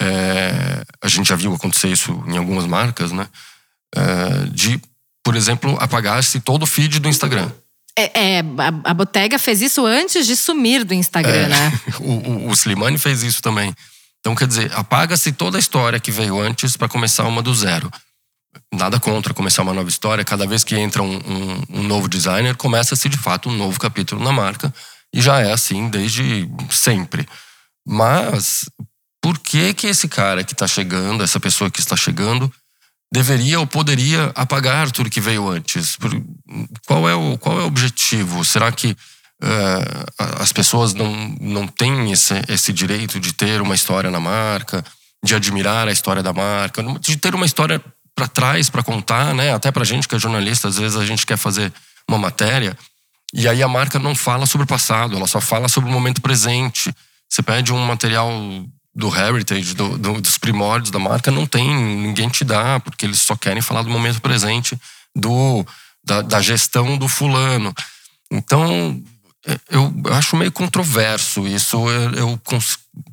é, 0.00 0.84
a 1.02 1.08
gente 1.08 1.28
já 1.28 1.34
viu 1.34 1.52
acontecer 1.52 1.88
isso 1.88 2.12
em 2.28 2.38
algumas 2.38 2.64
marcas, 2.64 3.10
né? 3.10 3.26
É, 3.92 4.44
de, 4.52 4.80
por 5.24 5.34
exemplo, 5.34 5.76
apagar-se 5.80 6.38
todo 6.38 6.62
o 6.62 6.66
feed 6.66 7.00
do 7.00 7.08
Instagram. 7.08 7.50
É, 7.98 8.36
é 8.36 8.38
a, 8.38 8.90
a 8.90 8.94
Bottega 8.94 9.36
fez 9.36 9.62
isso 9.62 9.84
antes 9.84 10.24
de 10.24 10.36
sumir 10.36 10.84
do 10.84 10.94
Instagram, 10.94 11.32
é, 11.32 11.48
né? 11.48 11.80
O, 11.98 12.12
o, 12.12 12.48
o 12.48 12.52
Slimani 12.52 12.98
fez 12.98 13.24
isso 13.24 13.42
também. 13.42 13.74
Então, 14.20 14.36
quer 14.36 14.46
dizer, 14.46 14.70
apaga-se 14.76 15.32
toda 15.32 15.58
a 15.58 15.60
história 15.60 15.98
que 15.98 16.12
veio 16.12 16.40
antes 16.40 16.76
para 16.76 16.86
começar 16.86 17.24
uma 17.24 17.42
do 17.42 17.52
zero 17.52 17.90
nada 18.72 18.98
contra 19.00 19.34
começar 19.34 19.62
uma 19.62 19.74
nova 19.74 19.88
história. 19.88 20.24
Cada 20.24 20.46
vez 20.46 20.64
que 20.64 20.76
entra 20.76 21.02
um, 21.02 21.16
um, 21.16 21.80
um 21.80 21.82
novo 21.82 22.08
designer, 22.08 22.56
começa-se 22.56 23.08
de 23.08 23.16
fato 23.16 23.48
um 23.48 23.56
novo 23.56 23.78
capítulo 23.78 24.22
na 24.22 24.32
marca. 24.32 24.72
E 25.12 25.20
já 25.20 25.40
é 25.40 25.52
assim 25.52 25.88
desde 25.88 26.48
sempre. 26.70 27.26
Mas 27.86 28.64
por 29.22 29.38
que 29.38 29.74
que 29.74 29.86
esse 29.86 30.08
cara 30.08 30.44
que 30.44 30.52
está 30.52 30.66
chegando, 30.66 31.22
essa 31.24 31.40
pessoa 31.40 31.70
que 31.70 31.80
está 31.80 31.96
chegando, 31.96 32.52
deveria 33.12 33.58
ou 33.58 33.66
poderia 33.66 34.30
apagar 34.34 34.90
tudo 34.90 35.10
que 35.10 35.20
veio 35.20 35.48
antes? 35.48 35.96
Qual 36.86 37.08
é 37.08 37.14
o, 37.14 37.38
qual 37.38 37.58
é 37.58 37.62
o 37.62 37.66
objetivo? 37.66 38.44
Será 38.44 38.70
que 38.70 38.88
uh, 38.90 40.38
as 40.38 40.52
pessoas 40.52 40.94
não, 40.94 41.12
não 41.40 41.66
têm 41.66 42.12
esse, 42.12 42.34
esse 42.48 42.72
direito 42.72 43.18
de 43.18 43.32
ter 43.32 43.60
uma 43.60 43.74
história 43.74 44.10
na 44.10 44.20
marca, 44.20 44.84
de 45.24 45.34
admirar 45.34 45.88
a 45.88 45.92
história 45.92 46.22
da 46.22 46.32
marca, 46.32 46.82
de 47.00 47.16
ter 47.16 47.34
uma 47.34 47.46
história 47.46 47.82
para 48.18 48.26
trás 48.26 48.68
para 48.68 48.82
contar, 48.82 49.32
né? 49.32 49.54
Até 49.54 49.70
para 49.70 49.84
gente 49.84 50.08
que 50.08 50.16
é 50.16 50.18
jornalista, 50.18 50.66
às 50.66 50.76
vezes 50.76 50.96
a 50.96 51.06
gente 51.06 51.24
quer 51.24 51.36
fazer 51.36 51.72
uma 52.08 52.18
matéria 52.18 52.76
e 53.32 53.46
aí 53.46 53.62
a 53.62 53.68
marca 53.68 53.98
não 53.98 54.14
fala 54.14 54.44
sobre 54.44 54.64
o 54.64 54.66
passado, 54.66 55.16
ela 55.16 55.26
só 55.28 55.40
fala 55.40 55.68
sobre 55.68 55.88
o 55.88 55.92
momento 55.92 56.20
presente. 56.20 56.92
Você 57.28 57.42
pede 57.42 57.72
um 57.72 57.86
material 57.86 58.30
do 58.92 59.14
heritage, 59.14 59.74
do, 59.74 59.96
do, 59.96 60.20
dos 60.20 60.36
primórdios 60.36 60.90
da 60.90 60.98
marca, 60.98 61.30
não 61.30 61.46
tem, 61.46 61.72
ninguém 61.72 62.28
te 62.28 62.42
dá, 62.42 62.80
porque 62.80 63.06
eles 63.06 63.22
só 63.22 63.36
querem 63.36 63.62
falar 63.62 63.82
do 63.82 63.90
momento 63.90 64.20
presente, 64.20 64.76
do 65.14 65.64
da, 66.02 66.22
da 66.22 66.40
gestão 66.40 66.96
do 66.96 67.06
fulano. 67.06 67.72
Então, 68.32 69.00
eu 69.70 69.92
acho 70.10 70.36
meio 70.36 70.50
controverso 70.50 71.46
isso. 71.46 71.88
Eu, 71.88 72.12
eu 72.14 72.40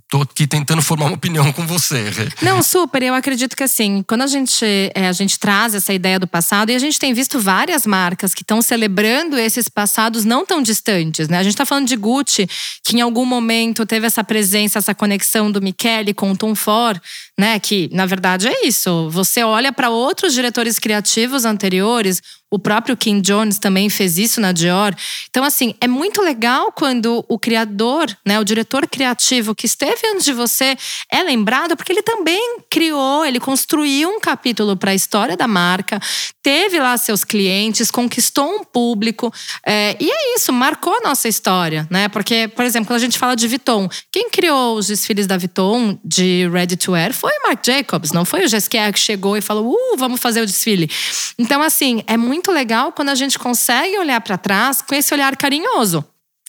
tô 0.10 0.22
aqui 0.22 0.48
tentando 0.48 0.82
formar 0.82 1.06
uma 1.06 1.16
opinião 1.16 1.52
com 1.52 1.66
você. 1.66 2.06
Não, 2.42 2.62
super. 2.64 3.02
Eu 3.04 3.14
acredito 3.14 3.56
que 3.56 3.64
assim, 3.64 4.04
quando 4.08 4.22
a 4.22 4.28
gente, 4.28 4.66
é, 4.94 5.08
a 5.08 5.12
gente 5.12 5.38
traz 5.40 5.76
essa 5.76 5.94
ideia 5.94 6.20
do 6.20 6.28
passado, 6.28 6.70
e 6.70 6.76
a 6.76 6.80
gente 6.80 7.00
tem 7.00 7.14
visto 7.14 7.40
várias 7.40 7.86
marcas 7.86 8.34
que 8.34 8.42
estão 8.42 8.62
celebrando 8.62 9.38
esses 9.38 9.68
passados 9.68 10.24
não 10.24 10.46
tão 10.46 10.62
distantes, 10.62 11.28
né? 11.28 11.40
A 11.40 11.44
gente 11.44 11.54
está 11.54 11.66
falando 11.66 11.88
de 11.88 11.96
Gucci, 11.96 12.48
que 12.84 12.96
em 12.96 13.02
algum 13.02 13.26
momento 13.26 13.86
teve 13.86 14.08
essa 14.08 14.24
presença, 14.24 14.80
essa 14.80 14.96
conexão 14.96 15.52
do 15.52 15.62
Michele 15.62 16.14
com 16.14 16.32
o 16.32 16.38
Tom 16.38 16.56
Ford, 16.56 17.02
né? 17.38 17.60
Que 17.60 17.90
na 17.92 18.06
verdade 18.06 18.48
é 18.48 18.66
isso. 18.66 19.10
Você 19.10 19.44
olha 19.44 19.74
para 19.74 19.90
outros 19.90 20.34
diretores 20.34 20.80
criativos 20.80 21.46
anteriores, 21.46 22.22
o 22.56 22.60
próprio 22.60 22.96
Kim 22.96 23.20
Jones 23.20 23.60
também 23.60 23.90
fez 23.90 24.18
isso 24.18 24.40
na 24.40 24.52
Dior. 24.52 24.96
Então, 25.30 25.44
assim, 25.44 25.76
é 25.82 25.88
muito 25.88 26.22
legal 26.22 26.72
quando 26.72 27.26
o 27.28 27.38
criador, 27.38 28.16
né, 28.26 28.40
o 28.40 28.46
diretor 28.46 28.88
criativo 28.88 29.54
que 29.54 29.66
esteve 29.76 30.08
antes 30.08 30.26
de 30.26 30.34
você 30.34 30.76
é 31.12 31.22
lembrado, 31.22 31.76
porque 31.76 31.92
ele 31.92 32.02
também 32.02 32.60
criou, 32.70 33.26
ele 33.26 33.40
construiu 33.40 34.10
um 34.10 34.20
capítulo 34.20 34.76
para 34.76 34.92
a 34.92 34.96
história 34.96 35.36
da 35.36 35.48
marca, 35.48 36.00
teve 36.42 36.80
lá 36.80 36.98
seus 36.98 37.24
clientes, 37.24 37.92
conquistou 37.92 38.60
um 38.60 38.64
público. 38.64 39.32
É, 39.66 39.96
e 40.00 40.10
é 40.10 40.36
isso, 40.36 40.52
marcou 40.52 40.94
a 40.94 41.02
nossa 41.02 41.28
história, 41.28 41.88
né? 41.92 42.08
Porque, 42.08 42.48
por 42.48 42.64
exemplo, 42.66 42.88
quando 42.88 42.98
a 42.98 43.02
gente 43.02 43.20
fala 43.20 43.36
de 43.36 43.48
Vuitton, 43.48 43.90
quem 44.12 44.30
criou 44.30 44.78
os 44.78 44.88
desfiles 44.88 45.28
da 45.28 45.38
Vuitton 45.38 46.00
de 46.04 46.48
Ready 46.50 46.78
to 46.78 46.94
Wear 46.94 47.14
foi 47.14 47.32
o 47.32 47.48
Marc 47.48 47.66
Jacobs, 47.66 48.12
não 48.12 48.26
foi 48.26 48.46
o 48.46 48.48
Gesquier 48.48 48.92
que 48.94 49.00
chegou 49.00 49.36
e 49.36 49.42
falou, 49.42 49.74
uh, 49.74 49.98
vamos 49.98 50.20
fazer 50.20 50.42
o 50.42 50.46
desfile. 50.46 50.90
Então, 51.38 51.62
assim, 51.62 52.04
é 52.08 52.18
muito 52.18 52.52
legal 52.52 52.92
quando 52.92 53.10
a 53.10 53.16
gente 53.16 53.38
consegue 53.38 53.98
olhar 53.98 54.22
para 54.22 54.38
trás 54.38 54.82
com 54.82 54.96
esse 54.96 55.14
olhar 55.14 55.36
carinhoso. 55.36 56.04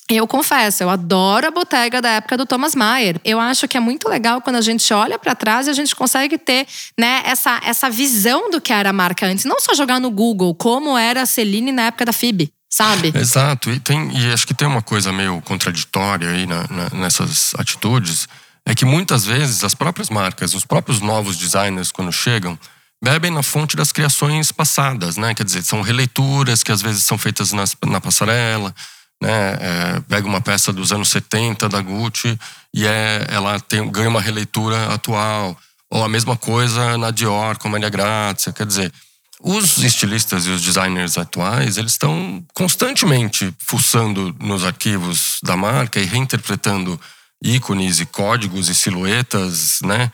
Eu 0.09 0.27
confesso, 0.27 0.85
eu 0.85 0.91
adoro 0.91 1.49
a 1.49 1.51
botega 1.51 2.01
da 2.01 2.11
época 2.11 2.37
do 2.37 2.47
Thomas 2.47 2.77
Mayer. 2.77 3.21
Eu 3.25 3.41
acho 3.41 3.67
que 3.67 3.77
é 3.77 3.81
muito 3.81 4.09
legal 4.09 4.41
quando 4.41 4.57
a 4.57 4.61
gente 4.61 4.93
olha 4.95 5.19
para 5.19 5.35
trás 5.35 5.67
e 5.67 5.71
a 5.71 5.73
gente 5.73 5.97
consegue 5.97 6.39
ter, 6.39 6.67
né, 6.97 7.23
essa, 7.25 7.61
essa 7.65 7.91
visão 7.91 8.49
do 8.51 8.61
que 8.61 8.73
era 8.73 8.91
a 8.91 8.93
marca 8.93 9.27
antes, 9.27 9.45
não 9.45 9.59
só 9.59 9.75
jogar 9.75 9.99
no 9.99 10.11
Google 10.11 10.55
como 10.55 10.97
era 10.97 11.23
a 11.23 11.27
Celine 11.27 11.73
na 11.73 11.83
época 11.87 12.05
da 12.05 12.13
FIB. 12.13 12.53
Sabe? 12.71 13.13
Exato, 13.15 13.71
e, 13.71 13.81
tem, 13.81 14.17
e 14.17 14.33
acho 14.33 14.47
que 14.47 14.55
tem 14.55 14.69
uma 14.69 14.83
coisa 14.83 15.13
meio 15.13 15.41
contraditória 15.41 16.29
aí 16.29 16.47
na, 16.47 16.67
na, 16.69 16.91
nessas 16.91 17.55
atitudes, 17.57 18.29
é 18.65 18.75
que 18.75 18.85
muitas 18.85 19.25
vezes 19.25 19.65
as 19.65 19.75
próprias 19.75 20.11
marcas, 20.11 20.53
os 20.53 20.65
próprios 20.65 21.01
novos 21.01 21.37
designers, 21.37 21.91
quando 21.91 22.13
chegam, 22.13 22.59
bebem 23.03 23.31
na 23.31 23.43
fonte 23.43 23.77
das 23.77 23.93
criações 23.93 24.53
passadas, 24.53 25.17
né? 25.17 25.35
Quer 25.35 25.45
dizer, 25.45 25.63
são 25.63 25.81
releituras 25.81 26.63
que 26.63 26.73
às 26.73 26.83
vezes 26.83 27.05
são 27.05 27.17
feitas 27.17 27.53
nas, 27.53 27.77
na 27.87 28.01
passarela, 28.01 28.75
né? 29.23 29.57
É, 29.61 30.01
pega 30.09 30.27
uma 30.27 30.41
peça 30.41 30.73
dos 30.73 30.93
anos 30.93 31.09
70 31.09 31.69
da 31.69 31.81
Gucci 31.81 32.39
e 32.75 32.87
é, 32.87 33.27
ela 33.29 33.59
tem, 33.61 33.89
ganha 33.91 34.09
uma 34.09 34.21
releitura 34.21 34.93
atual. 34.93 35.57
Ou 35.91 36.05
a 36.05 36.09
mesma 36.09 36.37
coisa 36.37 36.99
na 36.99 37.11
Dior 37.11 37.59
com 37.59 37.69
Maria 37.69 37.89
Grazia. 37.89 38.53
Quer 38.53 38.67
dizer, 38.67 38.93
os 39.41 39.79
estilistas 39.79 40.47
e 40.47 40.51
os 40.51 40.63
designers 40.63 41.19
atuais, 41.19 41.77
eles 41.77 41.93
estão 41.93 42.45
constantemente 42.55 43.55
fuçando 43.59 44.35
nos 44.41 44.65
arquivos 44.65 45.39
da 45.43 45.57
marca 45.57 46.01
e 46.01 46.05
reinterpretando 46.05 46.99
ícones 47.43 48.01
e 48.01 48.07
códigos 48.07 48.69
e 48.69 48.75
silhuetas, 48.75 49.79
né? 49.83 50.11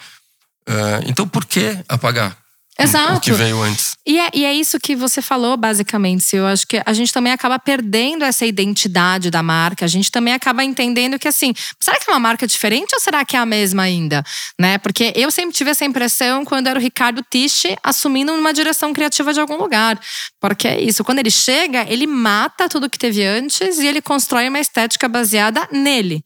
Uh, 0.69 1.07
então, 1.07 1.27
por 1.27 1.45
que 1.45 1.79
apagar? 1.89 2.37
Exato. 2.79 3.17
O 3.17 3.21
que 3.21 3.33
veio 3.33 3.62
antes. 3.62 3.93
E 4.07 4.19
é, 4.19 4.31
e 4.33 4.45
é 4.45 4.52
isso 4.52 4.81
que 4.81 4.97
você 4.97 5.21
falou, 5.21 5.57
basicamente. 5.57 6.35
Eu 6.35 6.47
acho 6.47 6.67
que 6.67 6.83
a 6.85 6.93
gente 6.93 7.12
também 7.12 7.33
acaba 7.33 7.59
perdendo 7.59 8.25
essa 8.25 8.47
identidade 8.47 9.31
da 9.31 9.43
marca. 9.43 9.85
A 9.85 9.88
gente 9.88 10.11
também 10.11 10.33
acaba 10.33 10.64
entendendo 10.64 11.19
que, 11.19 11.29
assim, 11.29 11.52
será 11.79 11.99
que 11.99 12.11
é 12.11 12.12
uma 12.12 12.19
marca 12.19 12.47
diferente 12.47 12.95
ou 12.95 13.00
será 13.00 13.25
que 13.25 13.37
é 13.37 13.38
a 13.38 13.47
mesma 13.47 13.83
ainda? 13.83 14.25
Né? 14.59 14.79
Porque 14.79 15.12
eu 15.14 15.31
sempre 15.31 15.55
tive 15.55 15.71
essa 15.71 15.85
impressão 15.85 16.45
quando 16.45 16.67
era 16.67 16.79
o 16.79 16.83
Ricardo 16.83 17.23
Tiche 17.31 17.76
assumindo 17.83 18.33
uma 18.33 18.52
direção 18.52 18.93
criativa 18.93 19.33
de 19.33 19.41
algum 19.41 19.57
lugar. 19.57 20.00
Porque 20.41 20.67
é 20.67 20.81
isso. 20.81 21.05
Quando 21.05 21.19
ele 21.19 21.31
chega, 21.31 21.87
ele 21.88 22.07
mata 22.07 22.69
tudo 22.69 22.91
que 22.91 22.99
teve 22.99 23.25
antes 23.25 23.79
e 23.79 23.87
ele 23.87 24.00
constrói 24.00 24.49
uma 24.49 24.59
estética 24.59 25.09
baseada 25.09 25.69
nele. 25.71 26.25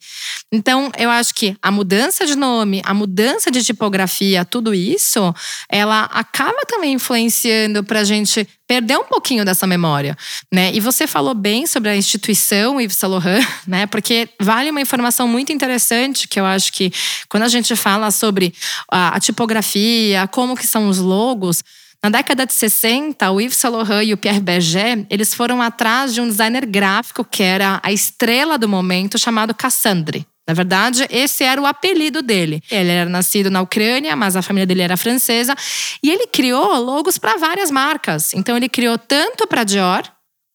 Então, 0.52 0.90
eu 0.96 1.10
acho 1.10 1.34
que 1.34 1.56
a 1.60 1.70
mudança 1.70 2.24
de 2.24 2.36
nome, 2.36 2.80
a 2.84 2.94
mudança 2.94 3.50
de 3.50 3.62
tipografia, 3.62 4.44
tudo 4.44 4.72
isso, 4.72 5.34
ela 5.68 6.04
acaba 6.04 6.35
também 6.66 6.94
influenciando 6.94 7.82
para 7.82 8.00
a 8.00 8.04
gente 8.04 8.46
perder 8.66 8.98
um 8.98 9.04
pouquinho 9.04 9.44
dessa 9.44 9.66
memória, 9.66 10.16
né? 10.52 10.70
E 10.74 10.80
você 10.80 11.06
falou 11.06 11.34
bem 11.34 11.66
sobre 11.66 11.88
a 11.88 11.96
instituição 11.96 12.80
Yves 12.80 12.96
Saint 12.96 13.10
Laurent, 13.10 13.46
né? 13.66 13.86
Porque 13.86 14.28
vale 14.40 14.70
uma 14.70 14.80
informação 14.80 15.26
muito 15.26 15.52
interessante 15.52 16.28
que 16.28 16.38
eu 16.38 16.44
acho 16.44 16.72
que 16.72 16.92
quando 17.28 17.44
a 17.44 17.48
gente 17.48 17.74
fala 17.74 18.10
sobre 18.10 18.52
a, 18.90 19.16
a 19.16 19.20
tipografia, 19.20 20.28
como 20.28 20.56
que 20.56 20.66
são 20.66 20.88
os 20.88 20.98
logos, 20.98 21.62
na 22.02 22.10
década 22.10 22.46
de 22.46 22.52
60, 22.52 23.30
o 23.30 23.40
Yves 23.40 23.56
Saint 23.56 23.74
Laurent 23.74 24.06
e 24.06 24.12
o 24.12 24.16
Pierre 24.16 24.40
Berger, 24.40 25.06
eles 25.08 25.34
foram 25.34 25.62
atrás 25.62 26.12
de 26.12 26.20
um 26.20 26.28
designer 26.28 26.66
gráfico 26.66 27.24
que 27.24 27.42
era 27.42 27.80
a 27.82 27.92
estrela 27.92 28.58
do 28.58 28.68
momento, 28.68 29.18
chamado 29.18 29.54
Cassandre. 29.54 30.26
Na 30.46 30.54
verdade, 30.54 31.06
esse 31.10 31.42
era 31.42 31.60
o 31.60 31.66
apelido 31.66 32.22
dele. 32.22 32.62
Ele 32.70 32.90
era 32.90 33.10
nascido 33.10 33.50
na 33.50 33.60
Ucrânia, 33.60 34.14
mas 34.14 34.36
a 34.36 34.42
família 34.42 34.66
dele 34.66 34.82
era 34.82 34.96
francesa. 34.96 35.54
E 36.02 36.10
ele 36.10 36.26
criou 36.28 36.76
logos 36.80 37.18
para 37.18 37.36
várias 37.36 37.70
marcas. 37.70 38.32
Então, 38.32 38.56
ele 38.56 38.68
criou 38.68 38.96
tanto 38.96 39.46
para 39.46 39.64
Dior 39.64 40.04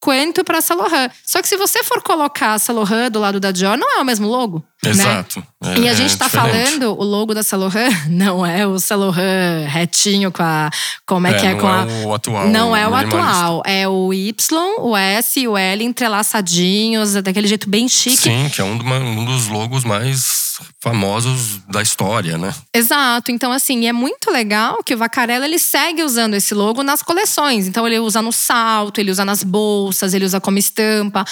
quanto 0.01 0.43
para 0.43 0.60
Laurent. 0.75 1.12
Só 1.24 1.41
que 1.41 1.48
se 1.48 1.55
você 1.55 1.84
for 1.84 2.01
colocar 2.01 2.55
a 2.55 2.74
Laurent 2.74 3.12
do 3.12 3.20
lado 3.20 3.39
da 3.39 3.51
Dior, 3.51 3.77
não 3.77 3.98
é 3.98 4.01
o 4.01 4.03
mesmo 4.03 4.27
logo. 4.27 4.65
Né? 4.84 4.89
Exato. 4.89 5.46
Né? 5.62 5.75
É, 5.75 5.79
e 5.81 5.89
a 5.89 5.93
gente 5.93 6.10
está 6.10 6.25
é 6.25 6.29
falando, 6.29 7.00
o 7.00 7.03
logo 7.03 7.36
da 7.36 7.41
Laurent 7.53 7.93
não 8.10 8.43
é 8.43 8.65
o 8.65 8.77
Laurent 8.89 9.70
retinho 9.70 10.31
com 10.31 10.41
a. 10.41 10.72
Como 11.05 11.27
é, 11.27 11.31
é 11.31 11.39
que 11.39 11.46
é? 11.46 11.53
Não 11.53 11.60
com 11.60 11.67
é 11.67 11.72
a, 11.72 12.08
o 12.08 12.13
atual. 12.13 12.48
Não 12.50 12.75
é 12.75 12.88
o 12.88 12.96
atual. 12.96 13.62
É 13.63 13.88
o 13.88 14.12
Y, 14.12 14.75
o 14.79 14.98
S 14.98 15.39
e 15.39 15.48
o 15.48 15.55
L 15.55 15.84
entrelaçadinhos, 15.84 17.13
daquele 17.13 17.48
jeito 17.48 17.70
bem 17.70 17.88
chique. 17.88 18.24
Sim, 18.24 18.50
que 18.50 18.60
é 18.60 18.63
um, 18.63 18.74
um 18.74 19.24
dos 19.24 19.48
logos 19.48 19.84
mais 19.84 20.60
famosos 20.81 21.59
da 21.69 21.81
história, 21.81 22.39
né? 22.39 22.53
Exato. 22.73 23.31
Então, 23.31 23.51
assim, 23.51 23.88
é 23.88 23.93
muito 23.93 24.31
legal 24.31 24.83
que 24.83 24.95
o 24.95 24.97
Vacarella 24.97 25.45
ele 25.45 25.59
segue 25.59 26.01
usando 26.01 26.33
esse 26.33 26.55
logo 26.55 26.81
nas 26.81 27.03
coleções. 27.03 27.67
Então, 27.67 27.85
ele 27.85 28.00
usa 28.00 28.19
no 28.19 28.31
salto, 28.31 29.00
ele 29.00 29.11
usa 29.11 29.23
nas 29.23 29.43
bolsas, 29.43 30.15
ele 30.15 30.25
usa 30.25 30.41
como 30.41 30.57
estampa. 30.57 31.23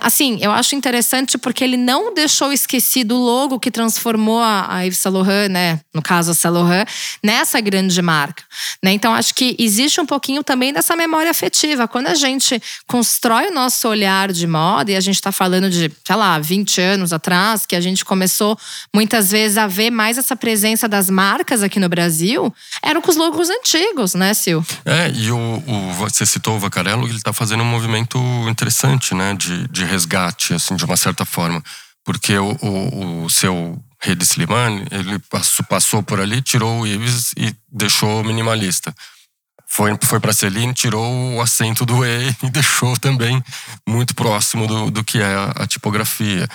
Assim, 0.00 0.38
eu 0.40 0.52
acho 0.52 0.76
interessante 0.76 1.36
porque 1.36 1.64
ele 1.64 1.76
não 1.76 2.14
deixou 2.14 2.52
esquecido 2.52 3.16
o 3.16 3.18
logo 3.18 3.58
que 3.58 3.72
transformou 3.72 4.40
a 4.40 4.82
Yves 4.82 4.98
Saint 4.98 5.14
Laurent, 5.14 5.50
né? 5.50 5.80
No 5.92 6.00
caso, 6.00 6.30
a 6.30 6.34
Saint 6.34 6.54
Laurent, 6.54 6.86
nessa 7.22 7.60
grande 7.60 8.00
marca. 8.00 8.44
Né? 8.80 8.92
Então, 8.92 9.12
acho 9.12 9.34
que 9.34 9.56
existe 9.58 10.00
um 10.00 10.06
pouquinho 10.06 10.44
também 10.44 10.72
dessa 10.72 10.94
memória 10.94 11.30
afetiva. 11.30 11.88
Quando 11.88 12.06
a 12.06 12.14
gente 12.14 12.62
constrói 12.86 13.48
o 13.48 13.54
nosso 13.54 13.88
olhar 13.88 14.30
de 14.30 14.46
moda, 14.46 14.92
e 14.92 14.96
a 14.96 15.00
gente 15.00 15.16
está 15.16 15.32
falando 15.32 15.68
de, 15.68 15.90
sei 16.06 16.16
lá, 16.16 16.38
20 16.38 16.80
anos 16.80 17.12
atrás, 17.12 17.66
que 17.66 17.74
a 17.74 17.80
gente 17.80 18.04
começou 18.04 18.56
muitas 18.94 19.30
vezes 19.30 19.56
a 19.56 19.66
ver 19.66 19.90
mais 19.90 20.18
essa 20.18 20.36
presença 20.36 20.86
das 20.86 21.08
marcas 21.08 21.62
aqui 21.62 21.80
no 21.80 21.88
Brasil, 21.88 22.54
eram 22.82 23.00
com 23.00 23.10
os 23.10 23.16
logos 23.16 23.48
antigos, 23.48 24.14
né, 24.14 24.34
Sil? 24.36 24.60
É, 24.84 25.10
e 25.10 25.30
o, 25.30 25.38
o 25.38 25.92
você 25.94 26.26
citou 26.26 26.56
o 26.56 26.58
Vacarello, 26.58 27.06
ele 27.06 27.16
está 27.16 27.32
fazendo 27.32 27.62
um 27.62 27.66
movimento 27.66 28.18
interessante, 28.48 29.14
né, 29.14 29.34
de, 29.34 29.66
de 29.68 29.84
resgate, 29.84 30.54
assim, 30.54 30.76
de 30.76 30.84
uma 30.84 30.96
certa 30.96 31.24
forma. 31.24 31.62
Porque 32.04 32.36
o, 32.36 32.56
o, 32.60 33.24
o 33.24 33.30
seu 33.30 33.80
Rede 34.02 34.24
Slimane, 34.24 34.84
ele 34.90 35.18
passou, 35.30 35.64
passou 35.64 36.02
por 36.02 36.20
ali, 36.20 36.42
tirou 36.42 36.80
o 36.80 36.86
Ives 36.86 37.32
e 37.36 37.54
deixou 37.70 38.24
minimalista. 38.24 38.92
Foi, 39.68 39.96
foi 40.04 40.20
para 40.20 40.34
Celine, 40.34 40.74
tirou 40.74 41.34
o 41.34 41.40
acento 41.40 41.86
do 41.86 42.04
E 42.04 42.28
e 42.42 42.50
deixou 42.50 42.94
também 42.98 43.42
muito 43.88 44.14
próximo 44.14 44.66
do, 44.66 44.90
do 44.90 45.04
que 45.04 45.18
é 45.18 45.34
a, 45.34 45.52
a 45.56 45.66
tipografia. 45.66 46.46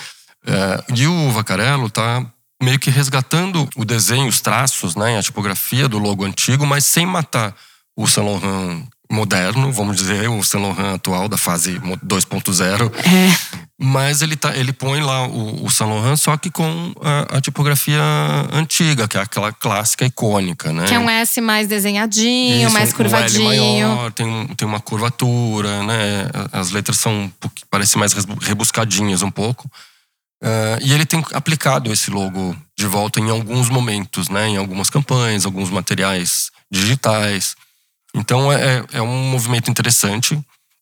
É, 0.48 0.94
e 0.94 1.06
o 1.06 1.30
Vacarello 1.30 1.90
tá 1.90 2.24
meio 2.62 2.78
que 2.78 2.90
resgatando 2.90 3.68
o 3.76 3.84
desenho, 3.84 4.26
os 4.26 4.40
traços, 4.40 4.96
né, 4.96 5.18
a 5.18 5.22
tipografia 5.22 5.88
do 5.88 5.98
logo 5.98 6.24
antigo, 6.24 6.66
mas 6.66 6.84
sem 6.84 7.06
matar 7.06 7.54
o 7.96 8.06
Saint 8.06 8.26
Laurent 8.26 8.82
moderno, 9.10 9.72
vamos 9.72 9.96
dizer, 9.96 10.28
o 10.28 10.42
Saint 10.42 10.62
Laurent 10.62 10.94
atual 10.96 11.28
da 11.28 11.38
fase 11.38 11.78
2.0. 11.78 12.92
É. 12.94 13.68
Mas 13.80 14.22
ele, 14.22 14.36
tá, 14.36 14.56
ele 14.56 14.72
põe 14.72 15.00
lá 15.00 15.26
o, 15.26 15.64
o 15.64 15.70
Saint 15.70 15.90
Laurent, 15.90 16.16
só 16.16 16.36
que 16.36 16.50
com 16.50 16.92
a, 17.00 17.36
a, 17.36 17.40
tipografia 17.40 18.02
antiga, 18.52 19.06
que 19.06 19.16
é 19.16 19.20
aquela 19.20 19.52
clássica 19.52 20.04
icônica, 20.04 20.72
né? 20.72 20.84
Que 20.84 20.94
é 20.94 20.98
um 20.98 21.08
S 21.08 21.40
mais 21.40 21.68
desenhadinho, 21.68 22.66
Isso, 22.66 22.74
mais 22.74 22.92
curvadinho. 22.92 23.48
Um 23.48 23.52
L 23.52 23.60
maior, 23.60 24.12
tem, 24.12 24.26
um, 24.26 24.46
tem 24.48 24.66
uma 24.66 24.80
curvatura, 24.80 25.84
né? 25.84 26.28
As 26.52 26.70
letras 26.70 26.98
são, 26.98 27.32
parecem 27.70 28.00
mais 28.00 28.12
rebuscadinhas 28.42 29.22
um 29.22 29.30
pouco. 29.30 29.70
Uh, 30.42 30.78
e 30.80 30.92
ele 30.92 31.04
tem 31.04 31.24
aplicado 31.32 31.92
esse 31.92 32.10
logo 32.10 32.56
de 32.76 32.86
volta 32.86 33.18
em 33.18 33.28
alguns 33.28 33.68
momentos, 33.68 34.28
né? 34.28 34.48
Em 34.48 34.56
algumas 34.56 34.88
campanhas, 34.88 35.44
alguns 35.44 35.70
materiais 35.70 36.50
digitais. 36.70 37.56
Então 38.14 38.52
é, 38.52 38.84
é 38.92 39.02
um 39.02 39.30
movimento 39.30 39.70
interessante 39.70 40.38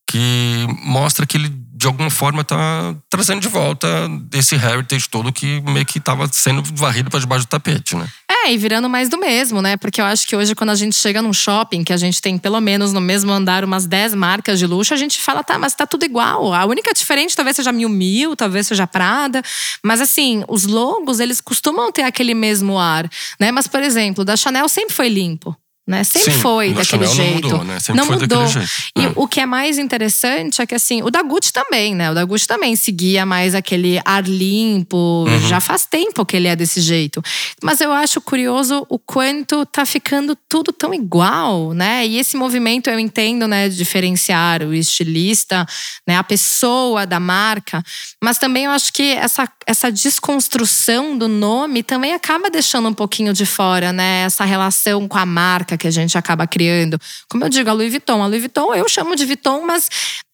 que 0.08 0.66
mostra 0.82 1.26
que 1.26 1.36
ele 1.36 1.48
de 1.48 1.86
alguma 1.86 2.10
forma 2.10 2.44
tá 2.44 2.94
trazendo 3.10 3.40
de 3.40 3.48
volta 3.48 3.88
esse 4.32 4.54
heritage 4.54 5.08
todo 5.08 5.32
que 5.32 5.60
meio 5.62 5.84
que 5.84 5.98
estava 5.98 6.28
sendo 6.32 6.62
varrido 6.74 7.10
para 7.10 7.20
debaixo 7.20 7.44
do 7.44 7.48
tapete, 7.48 7.96
né? 7.96 8.08
É, 8.46 8.52
e 8.52 8.56
virando 8.56 8.88
mais 8.88 9.08
do 9.08 9.18
mesmo, 9.18 9.60
né? 9.60 9.76
Porque 9.76 10.00
eu 10.00 10.04
acho 10.04 10.24
que 10.24 10.36
hoje, 10.36 10.54
quando 10.54 10.70
a 10.70 10.76
gente 10.76 10.94
chega 10.94 11.20
num 11.20 11.32
shopping, 11.32 11.82
que 11.82 11.92
a 11.92 11.96
gente 11.96 12.22
tem 12.22 12.38
pelo 12.38 12.60
menos 12.60 12.92
no 12.92 13.00
mesmo 13.00 13.32
andar 13.32 13.64
umas 13.64 13.86
10 13.86 14.14
marcas 14.14 14.56
de 14.56 14.66
luxo, 14.68 14.94
a 14.94 14.96
gente 14.96 15.20
fala, 15.20 15.42
tá, 15.42 15.58
mas 15.58 15.74
tá 15.74 15.84
tudo 15.84 16.04
igual. 16.04 16.54
A 16.54 16.64
única 16.64 16.94
diferente 16.94 17.34
talvez 17.34 17.56
seja 17.56 17.72
Mil 17.72 17.88
Mil, 17.88 18.36
talvez 18.36 18.68
seja 18.68 18.86
Prada. 18.86 19.42
Mas 19.82 20.00
assim, 20.00 20.44
os 20.46 20.64
logos, 20.64 21.18
eles 21.18 21.40
costumam 21.40 21.90
ter 21.90 22.02
aquele 22.02 22.34
mesmo 22.34 22.78
ar, 22.78 23.10
né? 23.40 23.50
Mas, 23.50 23.66
por 23.66 23.82
exemplo, 23.82 24.24
da 24.24 24.36
Chanel 24.36 24.68
sempre 24.68 24.94
foi 24.94 25.08
limpo 25.08 25.56
né? 25.86 26.02
Sempre 26.02 26.32
Sim, 26.32 26.40
foi 26.40 26.72
daquele 26.72 27.06
jeito. 27.06 27.48
Não 27.48 27.58
mudou, 27.58 27.64
né? 27.64 27.78
Sempre 27.80 27.96
não 28.00 28.06
foi 28.06 28.16
mudou. 28.16 28.46
jeito. 28.46 28.68
E 28.96 29.04
É. 29.04 29.12
o 29.14 29.28
que 29.28 29.40
é 29.40 29.46
mais 29.46 29.78
interessante 29.78 30.60
é 30.60 30.66
que 30.66 30.74
assim, 30.74 31.02
o 31.02 31.10
da 31.10 31.22
Gucci 31.22 31.52
também, 31.52 31.94
né? 31.94 32.10
O 32.10 32.14
da 32.14 32.24
Gucci 32.24 32.46
também 32.46 32.74
seguia 32.74 33.24
mais 33.24 33.54
aquele 33.54 34.00
ar 34.04 34.24
limpo. 34.24 34.96
Uhum. 35.28 35.48
Já 35.48 35.60
faz 35.60 35.86
tempo 35.86 36.24
que 36.26 36.36
ele 36.36 36.48
é 36.48 36.56
desse 36.56 36.80
jeito. 36.80 37.22
Mas 37.62 37.80
eu 37.80 37.92
acho 37.92 38.20
curioso 38.20 38.84
o 38.88 38.98
quanto 38.98 39.64
tá 39.66 39.86
ficando 39.86 40.36
tudo 40.48 40.72
tão 40.72 40.92
igual, 40.92 41.72
né? 41.72 42.06
E 42.06 42.18
esse 42.18 42.36
movimento 42.36 42.88
eu 42.90 42.98
entendo, 42.98 43.46
né, 43.46 43.68
de 43.68 43.76
diferenciar 43.76 44.62
o 44.62 44.74
estilista, 44.74 45.66
né, 46.06 46.16
a 46.16 46.24
pessoa 46.24 47.06
da 47.06 47.20
marca, 47.20 47.82
mas 48.22 48.38
também 48.38 48.64
eu 48.64 48.70
acho 48.70 48.92
que 48.92 49.12
essa 49.12 49.48
essa 49.66 49.90
desconstrução 49.90 51.16
do 51.18 51.28
nome 51.28 51.82
também 51.82 52.12
acaba 52.14 52.48
deixando 52.50 52.88
um 52.88 52.94
pouquinho 52.94 53.32
de 53.32 53.44
fora, 53.46 53.92
né? 53.92 54.22
Essa 54.22 54.44
relação 54.44 55.06
com 55.08 55.18
a 55.18 55.26
marca 55.26 55.75
que 55.76 55.86
a 55.86 55.90
gente 55.90 56.16
acaba 56.18 56.46
criando. 56.46 56.98
Como 57.28 57.44
eu 57.44 57.48
digo, 57.48 57.68
a 57.70 57.72
Louis 57.72 57.90
Vuitton. 57.90 58.22
A 58.22 58.26
Louis 58.26 58.40
Vuitton 58.40 58.74
eu 58.74 58.88
chamo 58.88 59.14
de 59.16 59.24
Vuitton, 59.24 59.64
mas 59.66 59.88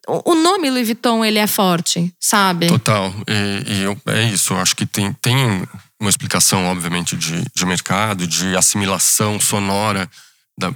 o 0.06 0.34
nome 0.34 0.70
Louis 0.70 0.86
Vuitton, 0.86 1.24
ele 1.24 1.38
é 1.38 1.46
forte, 1.46 2.12
sabe? 2.20 2.66
Total. 2.68 3.12
E, 3.28 3.72
e 3.72 3.82
eu- 3.82 4.00
é 4.06 4.24
isso. 4.24 4.52
Eu 4.52 4.58
acho 4.58 4.74
que 4.74 4.84
tem, 4.86 5.12
tem 5.14 5.36
uma 6.00 6.10
explicação, 6.10 6.66
obviamente, 6.66 7.16
de, 7.16 7.44
de 7.54 7.64
mercado, 7.66 8.26
de 8.26 8.56
assimilação 8.56 9.38
sonora 9.40 10.08
da- 10.58 10.72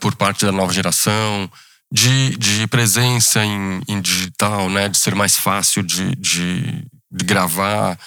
por 0.00 0.14
parte 0.14 0.44
da 0.44 0.52
nova 0.52 0.72
geração, 0.72 1.50
de, 1.92 2.36
de 2.36 2.66
presença 2.66 3.44
em, 3.44 3.80
em 3.86 4.00
digital, 4.00 4.68
né? 4.70 4.88
De 4.88 4.96
ser 4.98 5.14
mais 5.14 5.36
fácil 5.36 5.82
de, 5.82 6.14
de, 6.16 6.62
de 7.10 7.24
gravar. 7.24 7.98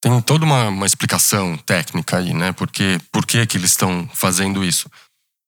Tem 0.00 0.20
toda 0.20 0.44
uma, 0.44 0.68
uma 0.68 0.86
explicação 0.86 1.56
técnica 1.58 2.18
aí, 2.18 2.32
né? 2.32 2.52
Porque, 2.52 2.98
por 3.10 3.26
que, 3.26 3.44
que 3.46 3.56
eles 3.56 3.70
estão 3.72 4.08
fazendo 4.14 4.62
isso? 4.64 4.88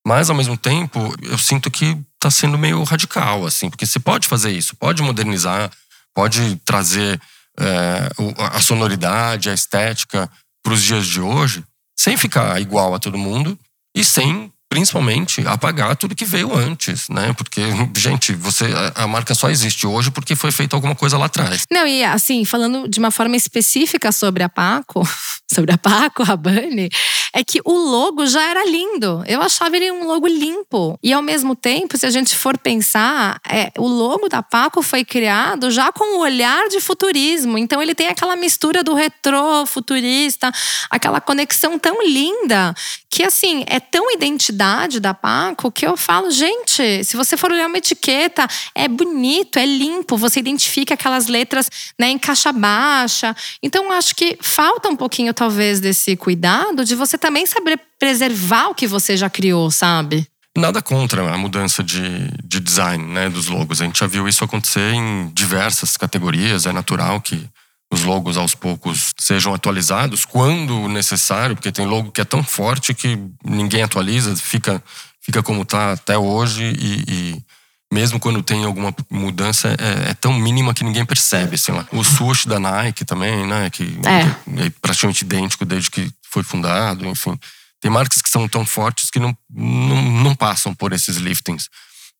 Mas, 0.09 0.31
ao 0.31 0.37
mesmo 0.37 0.57
tempo, 0.57 1.15
eu 1.21 1.37
sinto 1.37 1.71
que 1.71 1.95
está 2.15 2.31
sendo 2.31 2.57
meio 2.57 2.83
radical, 2.83 3.45
assim, 3.45 3.69
porque 3.69 3.85
você 3.85 4.01
pode 4.01 4.27
fazer 4.27 4.51
isso, 4.51 4.75
pode 4.75 5.03
modernizar, 5.03 5.71
pode 6.15 6.57
trazer 6.65 7.21
é, 7.61 8.09
a 8.39 8.59
sonoridade, 8.59 9.51
a 9.51 9.53
estética 9.53 10.27
para 10.63 10.73
os 10.73 10.83
dias 10.83 11.07
de 11.07 11.21
hoje, 11.21 11.63
sem 11.95 12.17
ficar 12.17 12.59
igual 12.59 12.95
a 12.95 12.99
todo 12.99 13.19
mundo 13.19 13.59
e 13.95 14.03
sem, 14.03 14.51
principalmente, 14.71 15.47
apagar 15.47 15.95
tudo 15.95 16.17
que 16.17 16.25
veio 16.25 16.57
antes, 16.57 17.11
né? 17.11 17.35
Porque, 17.35 17.61
gente, 17.95 18.33
você 18.33 18.65
a, 18.95 19.05
a 19.05 19.07
marca 19.07 19.35
só 19.35 19.51
existe 19.51 19.87
hoje 19.87 20.11
porque 20.11 20.35
foi 20.35 20.51
feita 20.51 20.75
alguma 20.75 20.95
coisa 20.95 21.19
lá 21.19 21.27
atrás. 21.27 21.67
Não, 21.71 21.87
e 21.87 22.03
assim, 22.03 22.47
falando 22.47 22.89
de 22.89 22.99
uma 22.99 23.11
forma 23.11 23.37
específica 23.37 24.11
sobre 24.11 24.43
a 24.43 24.49
Paco, 24.49 25.07
sobre 25.53 25.71
a 25.71 25.77
Paco 25.77 26.23
Rabanne, 26.23 26.89
é 27.33 27.45
que 27.45 27.61
o 27.65 27.73
logo 27.73 28.27
já 28.27 28.43
era 28.43 28.65
lindo. 28.65 29.23
Eu 29.27 29.43
achava 29.43 29.77
ele 29.77 29.91
um 29.91 30.07
logo 30.07 30.27
limpo. 30.27 30.99
E 31.03 31.13
ao 31.13 31.23
mesmo 31.23 31.55
tempo, 31.55 31.97
se 31.97 32.07
a 32.07 32.11
gente 32.11 32.37
for 32.37 32.57
pensar, 32.59 33.41
é, 33.49 33.71
o 33.79 33.87
logo 33.87 34.29
da 34.29 34.43
Paco 34.43 34.83
foi 34.83 35.05
criado 35.05 35.71
já 35.71 35.93
com 35.93 36.17
o 36.17 36.21
olhar 36.21 36.69
de 36.69 36.81
futurismo. 36.81 37.59
Então 37.59 37.83
ele 37.83 37.95
tem 37.95 38.09
aquela 38.09 38.37
mistura 38.37 38.83
do 38.83 38.95
retrô, 38.95 39.67
futurista, 39.67 40.53
aquela 40.91 41.21
conexão 41.21 41.79
tão 41.79 42.03
linda 42.03 42.75
que 43.11 43.23
assim, 43.23 43.65
é 43.67 43.81
tão 43.81 44.13
identidade 44.13 45.01
da 45.01 45.15
Paco 45.15 45.73
que 45.73 45.87
eu 45.87 45.97
falo, 45.97 46.31
gente, 46.31 47.03
se 47.05 47.17
você 47.17 47.37
for 47.37 47.51
olhar 47.51 47.67
uma 47.67 47.79
etiqueta, 47.79 48.47
é 48.75 48.87
bonito, 48.87 49.59
é 49.59 49.65
limpo, 49.65 50.17
você 50.17 50.41
identifica 50.41 50.95
aquelas 50.95 51.27
letras 51.27 51.71
né, 51.99 52.11
em 52.11 52.19
caixa 52.19 52.53
baixa. 52.53 53.35
Então, 53.63 53.91
acho 53.93 54.15
que 54.15 54.39
falta 54.41 54.89
um 54.89 54.97
pouquinho, 54.97 55.33
talvez, 55.33 55.81
desse 55.81 56.17
cuidado 56.17 56.85
de 56.85 56.95
você 56.95 57.17
também 57.17 57.47
saber 57.47 57.81
preservar 57.99 58.69
o 58.69 58.75
que 58.75 58.87
você 58.87 59.17
já 59.17 59.31
criou, 59.31 59.71
sabe? 59.71 60.27
Nada 60.57 60.83
contra 60.83 61.33
a 61.33 61.39
mudança 61.39 61.83
de, 61.83 62.31
de 62.45 62.61
design 62.61 63.05
né, 63.05 63.31
dos 63.31 63.47
logos. 63.47 63.81
A 63.81 63.85
gente 63.85 63.99
já 63.99 64.07
viu 64.07 64.29
isso 64.29 64.45
acontecer 64.45 64.93
em 64.93 65.29
diversas 65.33 65.97
categorias. 65.97 66.67
É 66.67 66.73
natural 66.73 67.21
que 67.21 67.49
os 67.91 68.03
logos 68.03 68.37
aos 68.37 68.55
poucos 68.55 69.15
sejam 69.19 69.55
atualizados 69.55 70.25
quando 70.25 70.89
necessário, 70.89 71.57
porque 71.57 71.73
tem 71.73 71.87
logo 71.87 72.13
que 72.13 72.21
é 72.21 72.25
tão 72.25 72.43
forte 72.45 72.93
que 72.93 73.19
ninguém 73.45 73.83
atualiza, 73.83 74.37
fica, 74.37 74.83
fica 75.21 75.43
como 75.43 75.63
está 75.63 75.93
até 75.93 76.19
hoje 76.19 76.65
e, 76.79 77.05
e 77.09 77.43
mesmo 77.93 78.21
quando 78.21 78.43
tem 78.43 78.65
alguma 78.65 78.95
mudança 79.11 79.69
é, 79.79 80.11
é 80.11 80.15
tão 80.15 80.35
mínima 80.35 80.75
que 80.75 80.85
ninguém 80.85 81.07
percebe. 81.07 81.55
Assim, 81.55 81.73
lá. 81.73 81.87
O 81.91 82.05
swoosh 82.05 82.47
da 82.47 82.61
Nike 82.61 83.05
também, 83.05 83.47
né, 83.47 83.71
que 83.71 83.99
É. 84.05 84.67
é 84.67 84.71
praticamente 84.83 85.25
idêntico 85.25 85.65
desde 85.65 85.91
que 85.91 86.13
foi 86.31 86.43
fundado, 86.43 87.07
enfim. 87.07 87.39
Tem 87.81 87.91
marcas 87.91 88.21
que 88.21 88.29
são 88.29 88.47
tão 88.49 88.67
fortes 88.67 89.09
que 89.09 89.19
não, 89.19 89.37
não, 89.49 90.03
não 90.03 90.35
passam 90.35 90.75
por 90.75 90.93
esses 90.93 91.17
liftings. 91.17 91.71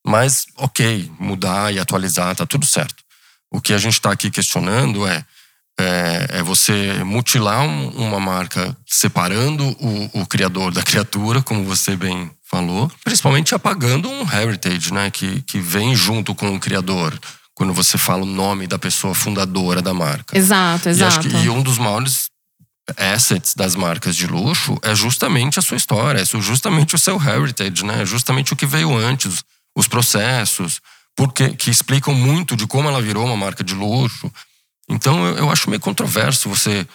Mas, 0.07 0.47
ok, 0.57 1.11
mudar 1.19 1.75
e 1.75 1.79
atualizar, 1.79 2.35
tá 2.35 2.47
tudo 2.47 2.65
certo. 2.65 3.05
O 3.51 3.61
que 3.61 3.75
a 3.75 3.79
gente 3.79 3.95
está 3.95 4.13
aqui 4.13 4.31
questionando 4.31 5.07
é, 5.07 5.25
é, 5.79 6.39
é 6.39 6.43
você 6.43 6.93
mutilar 7.05 7.63
um- 7.63 7.89
uma 7.91 8.19
marca 8.21 8.77
separando 8.87 9.65
o, 9.81 10.21
o 10.23 10.27
criador 10.27 10.73
da 10.73 10.83
criatura, 10.83 11.41
como 11.43 11.65
você 11.65 11.97
bem 11.97 12.31
falou, 12.51 12.91
principalmente 13.05 13.55
apagando 13.55 14.09
um 14.09 14.23
heritage, 14.33 14.93
né, 14.93 15.11
que, 15.11 15.43
que 15.43 15.61
vem 15.61 15.95
junto 15.95 16.35
com 16.35 16.55
o 16.55 16.61
criador. 16.61 17.19
Quando 17.55 17.73
você 17.75 17.99
fala 17.99 18.23
o 18.23 18.27
nome 18.27 18.67
da 18.67 18.79
pessoa 18.79 19.15
fundadora 19.15 19.83
da 19.83 19.93
marca. 19.93 20.37
Exato, 20.39 20.89
E, 20.89 20.93
exato. 20.93 21.29
que, 21.29 21.37
e 21.37 21.51
um 21.51 21.61
dos 21.63 21.77
maiores 21.79 22.29
assets 22.97 23.55
das 23.55 23.75
marcas 23.75 24.17
de 24.17 24.27
luxo 24.27 24.79
é 24.83 24.95
justamente 24.95 25.59
a 25.59 25.63
sua 25.63 25.77
história, 25.77 26.21
é 26.21 26.25
justamente 26.41 26.95
o 26.95 26.99
seu 26.99 27.21
heritage, 27.21 27.85
né? 27.85 28.03
É 28.03 28.07
justamente 28.07 28.53
o 28.53 28.57
que 28.57 28.65
veio 28.65 28.97
antes, 28.97 29.43
os 29.77 29.87
processos, 29.89 30.81
porque 31.17 31.51
que 31.51 31.69
explicam 31.71 32.15
muito 32.15 32.57
de 32.57 32.67
como 32.67 32.89
ela 32.89 33.03
virou 33.03 33.27
uma 33.27 33.37
marca 33.37 33.63
de 33.63 33.75
luxo. 33.75 34.33
Então 34.89 35.27
eu, 35.27 35.37
eu 35.39 35.51
acho 35.51 35.69
meio 35.69 35.81
controverso 35.81 36.49
você 36.49 36.87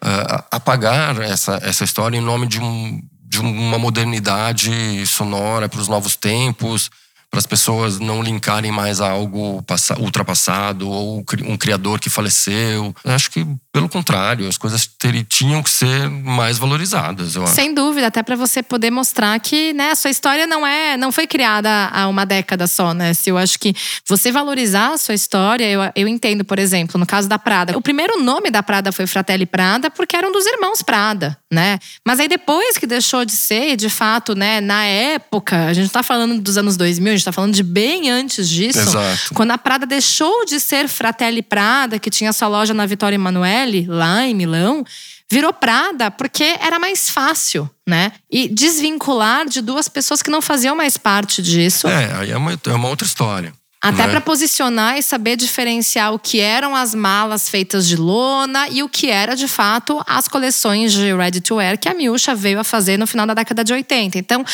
ah, 0.00 0.44
apagar 0.50 1.20
essa, 1.20 1.60
essa 1.62 1.84
história 1.84 2.16
em 2.16 2.20
nome 2.20 2.46
de, 2.46 2.60
um, 2.60 3.00
de 3.24 3.38
uma 3.40 3.78
modernidade 3.78 5.06
sonora 5.06 5.68
para 5.68 5.80
os 5.80 5.88
novos 5.88 6.16
tempos, 6.16 6.90
para 7.32 7.38
as 7.38 7.46
pessoas 7.46 7.98
não 7.98 8.22
linkarem 8.22 8.70
mais 8.70 9.00
a 9.00 9.10
algo 9.10 9.62
passa- 9.62 9.98
ultrapassado 9.98 10.86
ou 10.90 11.24
um 11.46 11.56
criador 11.56 11.98
que 11.98 12.10
faleceu. 12.10 12.94
Eu 13.02 13.10
acho 13.10 13.30
que, 13.30 13.46
pelo 13.72 13.88
contrário, 13.88 14.46
as 14.46 14.58
coisas 14.58 14.86
ter- 14.86 15.24
tinham 15.24 15.62
que 15.62 15.70
ser 15.70 16.10
mais 16.10 16.58
valorizadas, 16.58 17.34
eu 17.34 17.44
acho. 17.44 17.54
Sem 17.54 17.72
dúvida, 17.72 18.08
até 18.08 18.22
para 18.22 18.36
você 18.36 18.62
poder 18.62 18.90
mostrar 18.90 19.40
que, 19.40 19.72
né, 19.72 19.92
a 19.92 19.94
sua 19.94 20.10
história 20.10 20.46
não 20.46 20.66
é, 20.66 20.98
não 20.98 21.10
foi 21.10 21.26
criada 21.26 21.88
há 21.90 22.06
uma 22.06 22.26
década 22.26 22.66
só, 22.66 22.92
né? 22.92 23.14
Se 23.14 23.30
eu 23.30 23.38
acho 23.38 23.58
que 23.58 23.74
você 24.06 24.30
valorizar 24.30 24.92
a 24.92 24.98
sua 24.98 25.14
história, 25.14 25.64
eu, 25.64 25.80
eu 25.96 26.06
entendo, 26.06 26.44
por 26.44 26.58
exemplo, 26.58 27.00
no 27.00 27.06
caso 27.06 27.30
da 27.30 27.38
Prada, 27.38 27.78
o 27.78 27.80
primeiro 27.80 28.22
nome 28.22 28.50
da 28.50 28.62
Prada 28.62 28.92
foi 28.92 29.06
Fratelli 29.06 29.46
Prada 29.46 29.90
porque 29.90 30.14
era 30.14 30.28
um 30.28 30.32
dos 30.32 30.44
irmãos 30.44 30.82
Prada, 30.82 31.38
né? 31.50 31.78
Mas 32.06 32.20
aí 32.20 32.28
depois 32.28 32.76
que 32.76 32.86
deixou 32.86 33.24
de 33.24 33.32
ser, 33.32 33.74
de 33.76 33.88
fato, 33.88 34.34
né, 34.34 34.60
na 34.60 34.84
época, 34.84 35.64
a 35.68 35.72
gente 35.72 35.84
não 35.84 35.90
tá 35.92 36.02
falando 36.02 36.38
dos 36.38 36.58
anos 36.58 36.76
2000, 36.76 37.14
a 37.14 37.16
gente 37.22 37.24
tá 37.24 37.32
falando 37.32 37.54
de 37.54 37.62
bem 37.62 38.10
antes 38.10 38.48
disso. 38.48 38.80
Exato. 38.80 39.34
Quando 39.34 39.52
a 39.52 39.58
Prada 39.58 39.86
deixou 39.86 40.44
de 40.44 40.58
ser 40.58 40.88
Fratelli 40.88 41.42
Prada, 41.42 41.98
que 41.98 42.10
tinha 42.10 42.32
sua 42.32 42.48
loja 42.48 42.74
na 42.74 42.84
Vitória 42.84 43.14
Emanuele, 43.14 43.86
lá 43.88 44.26
em 44.26 44.34
Milão, 44.34 44.84
virou 45.30 45.52
Prada 45.52 46.10
porque 46.10 46.56
era 46.60 46.78
mais 46.78 47.08
fácil, 47.08 47.70
né? 47.88 48.12
E 48.30 48.48
desvincular 48.48 49.48
de 49.48 49.60
duas 49.60 49.88
pessoas 49.88 50.20
que 50.22 50.30
não 50.30 50.42
faziam 50.42 50.74
mais 50.74 50.96
parte 50.96 51.40
disso. 51.40 51.86
É, 51.86 52.12
aí 52.14 52.30
é 52.30 52.36
uma, 52.36 52.52
é 52.52 52.72
uma 52.72 52.88
outra 52.88 53.06
história. 53.06 53.52
Até 53.82 54.06
né? 54.06 54.08
para 54.08 54.20
posicionar 54.20 54.96
e 54.96 55.02
saber 55.02 55.36
diferenciar 55.36 56.14
o 56.14 56.18
que 56.18 56.38
eram 56.38 56.76
as 56.76 56.94
malas 56.94 57.48
feitas 57.48 57.86
de 57.86 57.96
lona 57.96 58.68
e 58.68 58.80
o 58.80 58.88
que 58.88 59.10
era 59.10 59.34
de 59.34 59.48
fato 59.48 60.00
as 60.06 60.28
coleções 60.28 60.92
de 60.92 61.12
ready 61.12 61.40
to 61.40 61.56
wear 61.56 61.76
que 61.76 61.88
a 61.88 61.94
Miúcha 61.94 62.32
veio 62.32 62.60
a 62.60 62.64
fazer 62.64 62.96
no 62.96 63.08
final 63.08 63.26
da 63.26 63.34
década 63.34 63.64
de 63.64 63.72
80. 63.72 64.16
Então, 64.18 64.44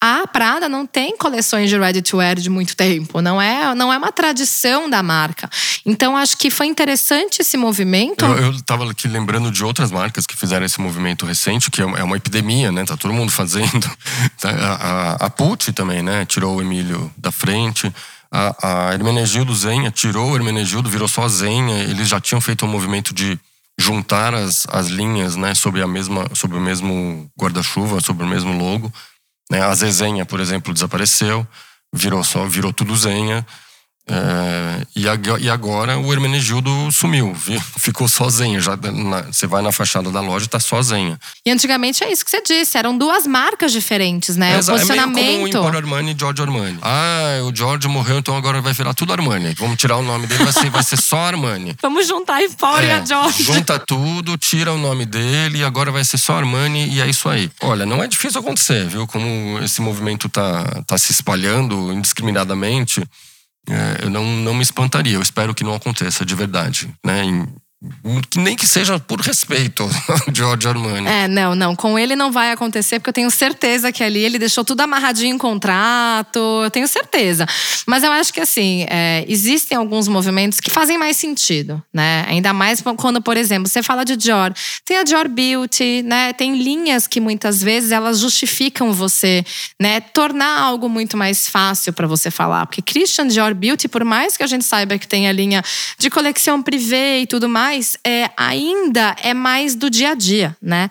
a 0.00 0.26
Prada 0.26 0.70
não 0.70 0.86
tem 0.86 1.18
coleções 1.18 1.68
de 1.68 1.78
ready 1.78 2.00
to 2.00 2.16
wear 2.16 2.36
de 2.36 2.48
muito 2.48 2.74
tempo, 2.74 3.20
não 3.20 3.40
é, 3.40 3.74
não 3.74 3.92
é 3.92 3.98
uma 3.98 4.10
tradição 4.10 4.88
da 4.88 5.02
marca. 5.02 5.50
Então, 5.84 6.16
acho 6.16 6.38
que 6.38 6.50
foi 6.50 6.66
interessante 6.66 7.42
esse 7.42 7.58
movimento. 7.58 8.24
Eu, 8.24 8.52
eu 8.52 8.62
tava 8.62 8.90
aqui 8.90 9.06
lembrando 9.06 9.50
de 9.50 9.62
outras 9.62 9.90
marcas 9.90 10.26
que 10.26 10.36
fizeram 10.36 10.64
esse 10.64 10.80
movimento 10.80 11.26
recente, 11.26 11.70
que 11.70 11.82
é 11.82 11.84
uma 11.84 11.98
é 11.98 12.04
uma 12.04 12.16
epidemia, 12.16 12.70
né? 12.70 12.84
Tá 12.84 12.96
todo 12.96 13.12
mundo 13.12 13.30
fazendo. 13.32 13.90
Tá, 14.40 14.50
A, 14.50 14.72
a, 14.72 15.26
a 15.26 15.30
Pucci 15.30 15.72
também, 15.72 16.02
né? 16.02 16.24
Tirou 16.24 16.56
o 16.56 16.62
Emílio 16.62 17.12
da 17.16 17.32
frente. 17.32 17.92
A, 18.30 18.88
a 18.88 18.94
Hermenegildo 18.94 19.54
Zenha 19.54 19.90
tirou 19.90 20.30
o 20.30 20.36
Hermenegildo, 20.36 20.90
virou 20.90 21.08
só 21.08 21.26
Zenha. 21.28 21.82
Eles 21.84 22.08
já 22.08 22.20
tinham 22.20 22.40
feito 22.40 22.66
um 22.66 22.68
movimento 22.68 23.14
de 23.14 23.38
juntar 23.78 24.34
as, 24.34 24.66
as 24.70 24.88
linhas, 24.88 25.36
né, 25.36 25.54
sobre 25.54 25.82
a 25.82 25.86
mesma, 25.86 26.28
sobre 26.34 26.56
o 26.56 26.60
mesmo 26.60 27.30
guarda-chuva, 27.38 28.00
sobre 28.00 28.24
o 28.24 28.28
mesmo 28.28 28.52
logo. 28.52 28.92
Né? 29.50 29.62
A 29.62 29.74
Zezenha, 29.74 30.26
por 30.26 30.40
exemplo, 30.40 30.74
desapareceu, 30.74 31.46
virou 31.92 32.22
só, 32.24 32.44
virou 32.46 32.72
tudo 32.72 32.96
Zenha. 32.96 33.46
É, 34.10 34.86
e, 34.96 35.50
agora 35.50 35.98
o 35.98 36.12
Hermenegildo 36.12 36.90
sumiu, 36.90 37.34
ficou 37.78 38.08
sozinho. 38.08 38.60
Já 38.60 38.76
na, 38.76 39.22
você 39.22 39.46
vai 39.46 39.62
na 39.62 39.70
fachada 39.70 40.10
da 40.10 40.20
loja 40.20 40.46
e 40.46 40.48
tá 40.48 40.58
sozinha. 40.58 41.18
E 41.44 41.50
antigamente 41.50 42.02
é 42.02 42.10
isso 42.10 42.24
que 42.24 42.30
você 42.30 42.42
disse, 42.42 42.78
eram 42.78 42.96
duas 42.96 43.26
marcas 43.26 43.70
diferentes, 43.70 44.36
né? 44.36 44.56
É, 44.56 44.60
o 44.60 44.64
posicionamento. 44.64 45.18
É 45.18 45.22
meio 45.22 45.52
como 45.52 45.64
o 45.70 45.76
Armani 45.76 46.12
e 46.12 46.16
George 46.18 46.42
Armani. 46.42 46.78
Ah, 46.82 47.40
o 47.44 47.54
George 47.54 47.86
morreu, 47.86 48.18
então 48.18 48.36
agora 48.36 48.60
vai 48.60 48.72
virar 48.72 48.94
tudo 48.94 49.12
Armani. 49.12 49.54
Vamos 49.58 49.76
tirar 49.76 49.96
o 49.96 50.02
nome 50.02 50.26
dele, 50.26 50.44
vai 50.44 50.52
ser, 50.52 50.70
vai 50.70 50.82
ser 50.82 50.96
só 50.96 51.18
Armani. 51.18 51.76
Vamos 51.82 52.06
juntar 52.06 52.42
Emporio 52.42 52.88
é, 52.88 52.88
e 52.88 52.92
a 52.92 53.04
George. 53.04 53.42
Junta 53.42 53.78
tudo, 53.78 54.36
tira 54.38 54.72
o 54.72 54.78
nome 54.78 55.04
dele 55.04 55.58
e 55.58 55.64
agora 55.64 55.90
vai 55.90 56.04
ser 56.04 56.18
só 56.18 56.38
Armani 56.38 56.88
e 56.88 57.00
é 57.00 57.06
isso 57.06 57.28
aí. 57.28 57.50
Olha, 57.62 57.84
não 57.84 58.02
é 58.02 58.06
difícil 58.06 58.40
acontecer, 58.40 58.86
viu? 58.86 59.06
Como 59.06 59.58
esse 59.62 59.80
movimento 59.80 60.28
tá, 60.28 60.82
tá 60.86 60.96
se 60.96 61.12
espalhando 61.12 61.92
indiscriminadamente 61.92 63.02
eu 64.02 64.10
não, 64.10 64.24
não 64.24 64.54
me 64.54 64.62
espantaria. 64.62 65.14
Eu 65.14 65.22
espero 65.22 65.54
que 65.54 65.64
não 65.64 65.74
aconteça 65.74 66.24
de 66.24 66.34
verdade. 66.34 66.92
Né? 67.04 67.24
Em, 67.24 67.46
nem 68.36 68.56
que 68.56 68.66
seja 68.66 68.98
por 68.98 69.20
respeito 69.20 69.84
ao 69.84 70.34
George 70.34 70.66
Armani. 70.66 71.06
É, 71.06 71.28
não, 71.28 71.54
não. 71.54 71.76
Com 71.76 71.96
ele 71.96 72.16
não 72.16 72.32
vai 72.32 72.50
acontecer, 72.50 72.98
porque 72.98 73.10
eu 73.10 73.14
tenho 73.14 73.30
certeza 73.30 73.92
que 73.92 74.02
ali 74.02 74.18
ele 74.18 74.36
deixou 74.36 74.64
tudo 74.64 74.80
amarradinho 74.80 75.36
em 75.36 75.38
contrato. 75.38 76.38
Eu 76.64 76.70
tenho 76.72 76.88
certeza. 76.88 77.46
Mas 77.86 78.02
eu 78.02 78.10
acho 78.10 78.32
que, 78.32 78.40
assim, 78.40 78.84
é, 78.90 79.24
existem 79.28 79.78
alguns 79.78 80.08
movimentos 80.08 80.58
que 80.58 80.70
fazem 80.70 80.98
mais 80.98 81.16
sentido, 81.16 81.80
né? 81.94 82.24
Ainda 82.28 82.52
mais 82.52 82.82
quando, 82.96 83.22
por 83.22 83.36
exemplo, 83.36 83.68
você 83.68 83.80
fala 83.80 84.04
de 84.04 84.16
Dior. 84.16 84.52
Tem 84.84 84.96
a 84.96 85.04
Dior 85.04 85.28
Beauty, 85.28 86.02
né? 86.02 86.32
Tem 86.32 86.60
linhas 86.60 87.06
que 87.06 87.20
muitas 87.20 87.62
vezes 87.62 87.92
elas 87.92 88.18
justificam 88.18 88.92
você, 88.92 89.44
né? 89.80 90.00
Tornar 90.00 90.58
algo 90.58 90.88
muito 90.88 91.16
mais 91.16 91.46
fácil 91.46 91.92
para 91.92 92.08
você 92.08 92.28
falar. 92.28 92.66
Porque 92.66 92.82
Christian 92.82 93.28
Dior 93.28 93.54
Beauty, 93.54 93.86
por 93.86 94.04
mais 94.04 94.36
que 94.36 94.42
a 94.42 94.48
gente 94.48 94.64
saiba 94.64 94.98
que 94.98 95.06
tem 95.06 95.28
a 95.28 95.32
linha 95.32 95.62
de 95.96 96.10
coleção 96.10 96.60
privê 96.60 97.20
e 97.20 97.26
tudo 97.26 97.48
mais, 97.48 97.67
mais, 97.68 97.96
é, 98.02 98.30
ainda 98.36 99.14
é 99.22 99.34
mais 99.34 99.74
do 99.74 99.90
dia 99.90 100.12
a 100.12 100.14
dia, 100.14 100.56
né? 100.60 100.88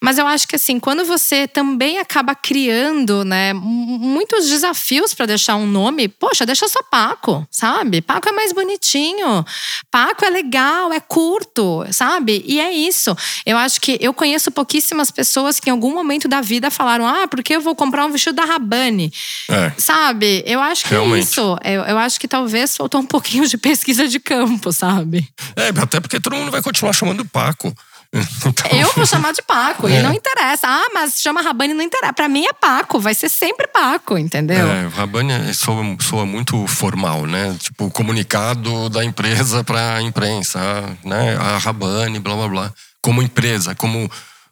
Mas 0.00 0.18
eu 0.18 0.26
acho 0.26 0.46
que 0.46 0.56
assim, 0.56 0.78
quando 0.78 1.04
você 1.04 1.48
também 1.48 1.98
acaba 1.98 2.34
criando, 2.34 3.24
né, 3.24 3.54
muitos 3.54 4.46
desafios 4.48 5.14
para 5.14 5.24
deixar 5.26 5.56
um 5.56 5.66
nome, 5.66 6.06
poxa, 6.06 6.44
deixa 6.44 6.68
só 6.68 6.80
Paco, 6.82 7.46
sabe? 7.50 8.02
Paco 8.02 8.28
é 8.28 8.32
mais 8.32 8.52
bonitinho. 8.52 9.44
Paco 9.90 10.24
é 10.24 10.30
legal, 10.30 10.92
é 10.92 11.00
curto, 11.00 11.84
sabe? 11.92 12.44
E 12.46 12.60
é 12.60 12.70
isso. 12.72 13.16
Eu 13.46 13.56
acho 13.56 13.80
que 13.80 13.96
eu 14.00 14.12
conheço 14.12 14.50
pouquíssimas 14.50 15.10
pessoas 15.10 15.58
que 15.58 15.70
em 15.70 15.72
algum 15.72 15.94
momento 15.94 16.28
da 16.28 16.40
vida 16.42 16.70
falaram: 16.70 17.06
"Ah, 17.06 17.26
porque 17.26 17.56
eu 17.56 17.60
vou 17.60 17.74
comprar 17.74 18.04
um 18.04 18.10
vestido 18.12 18.36
da 18.36 18.44
Rabani". 18.44 19.10
É. 19.48 19.72
Sabe? 19.78 20.42
Eu 20.46 20.60
acho 20.60 20.84
que 20.84 20.92
é 20.94 20.98
Realmente. 20.98 21.20
é 21.20 21.30
isso. 21.30 21.58
Eu, 21.64 21.82
eu 21.84 21.98
acho 21.98 22.20
que 22.20 22.28
talvez 22.28 22.76
faltou 22.76 23.00
um 23.00 23.06
pouquinho 23.06 23.46
de 23.46 23.56
pesquisa 23.56 24.06
de 24.06 24.20
campo, 24.20 24.72
sabe? 24.72 25.26
É, 25.56 25.68
até 25.68 26.00
porque 26.00 26.17
todo 26.20 26.36
mundo 26.36 26.50
vai 26.50 26.62
continuar 26.62 26.92
chamando 26.92 27.24
Paco. 27.24 27.72
Então... 28.46 28.70
Eu 28.72 28.90
vou 28.94 29.04
chamar 29.04 29.32
de 29.32 29.42
Paco, 29.42 29.86
é. 29.86 29.98
e 29.98 30.02
não 30.02 30.14
interessa. 30.14 30.66
Ah, 30.66 30.88
mas 30.94 31.20
chama 31.20 31.42
Rabani 31.42 31.74
não 31.74 31.84
interessa. 31.84 32.14
Pra 32.14 32.26
mim 32.26 32.46
é 32.46 32.52
Paco, 32.54 32.98
vai 32.98 33.14
ser 33.14 33.28
sempre 33.28 33.66
Paco, 33.66 34.16
entendeu? 34.16 34.66
É, 34.66 34.86
Rabani 34.88 35.52
soa, 35.52 35.84
soa 36.00 36.24
muito 36.24 36.66
formal, 36.66 37.26
né? 37.26 37.54
Tipo, 37.60 37.90
comunicado 37.90 38.88
da 38.88 39.04
empresa 39.04 39.62
pra 39.62 40.00
imprensa, 40.00 40.58
né? 41.04 41.36
A 41.36 41.58
Rabani, 41.58 42.18
blá 42.18 42.34
blá 42.34 42.48
blá. 42.48 42.72
Como 43.02 43.22
empresa, 43.22 43.74
como 43.74 44.10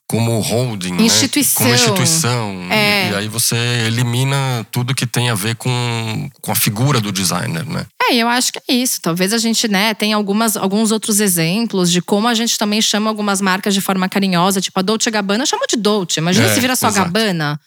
como 0.08 0.38
holding, 0.40 0.92
né? 0.92 1.02
instituição. 1.02 1.66
Né? 1.66 1.72
como 1.72 1.74
instituição. 1.74 2.66
É. 2.70 3.10
E, 3.10 3.14
aí 3.16 3.28
você 3.28 3.56
elimina 3.86 4.64
tudo 4.70 4.94
que 4.94 5.06
tem 5.06 5.30
a 5.30 5.34
ver 5.34 5.56
com, 5.56 6.30
com 6.40 6.52
a 6.52 6.54
figura 6.54 7.00
do 7.00 7.10
designer, 7.10 7.66
né? 7.66 7.86
É, 8.02 8.14
eu 8.14 8.28
acho 8.28 8.52
que 8.52 8.60
é 8.68 8.74
isso. 8.74 9.00
Talvez 9.00 9.32
a 9.32 9.38
gente, 9.38 9.66
né, 9.66 9.94
tenha 9.94 10.14
algumas, 10.14 10.56
alguns 10.56 10.92
outros 10.92 11.20
exemplos 11.20 11.90
de 11.90 12.00
como 12.00 12.28
a 12.28 12.34
gente 12.34 12.56
também 12.56 12.80
chama 12.80 13.10
algumas 13.10 13.40
marcas 13.40 13.74
de 13.74 13.80
forma 13.80 14.08
carinhosa, 14.08 14.60
tipo 14.60 14.78
a 14.78 14.82
Dolce 14.82 15.10
Gabbana, 15.10 15.42
eu 15.42 15.46
chamo 15.46 15.66
de 15.68 15.76
Dolce. 15.76 16.20
Imagina 16.20 16.46
é, 16.46 16.54
se 16.54 16.60
vira 16.60 16.76
só 16.76 16.88
exato. 16.88 17.06
Gabbana. 17.06 17.60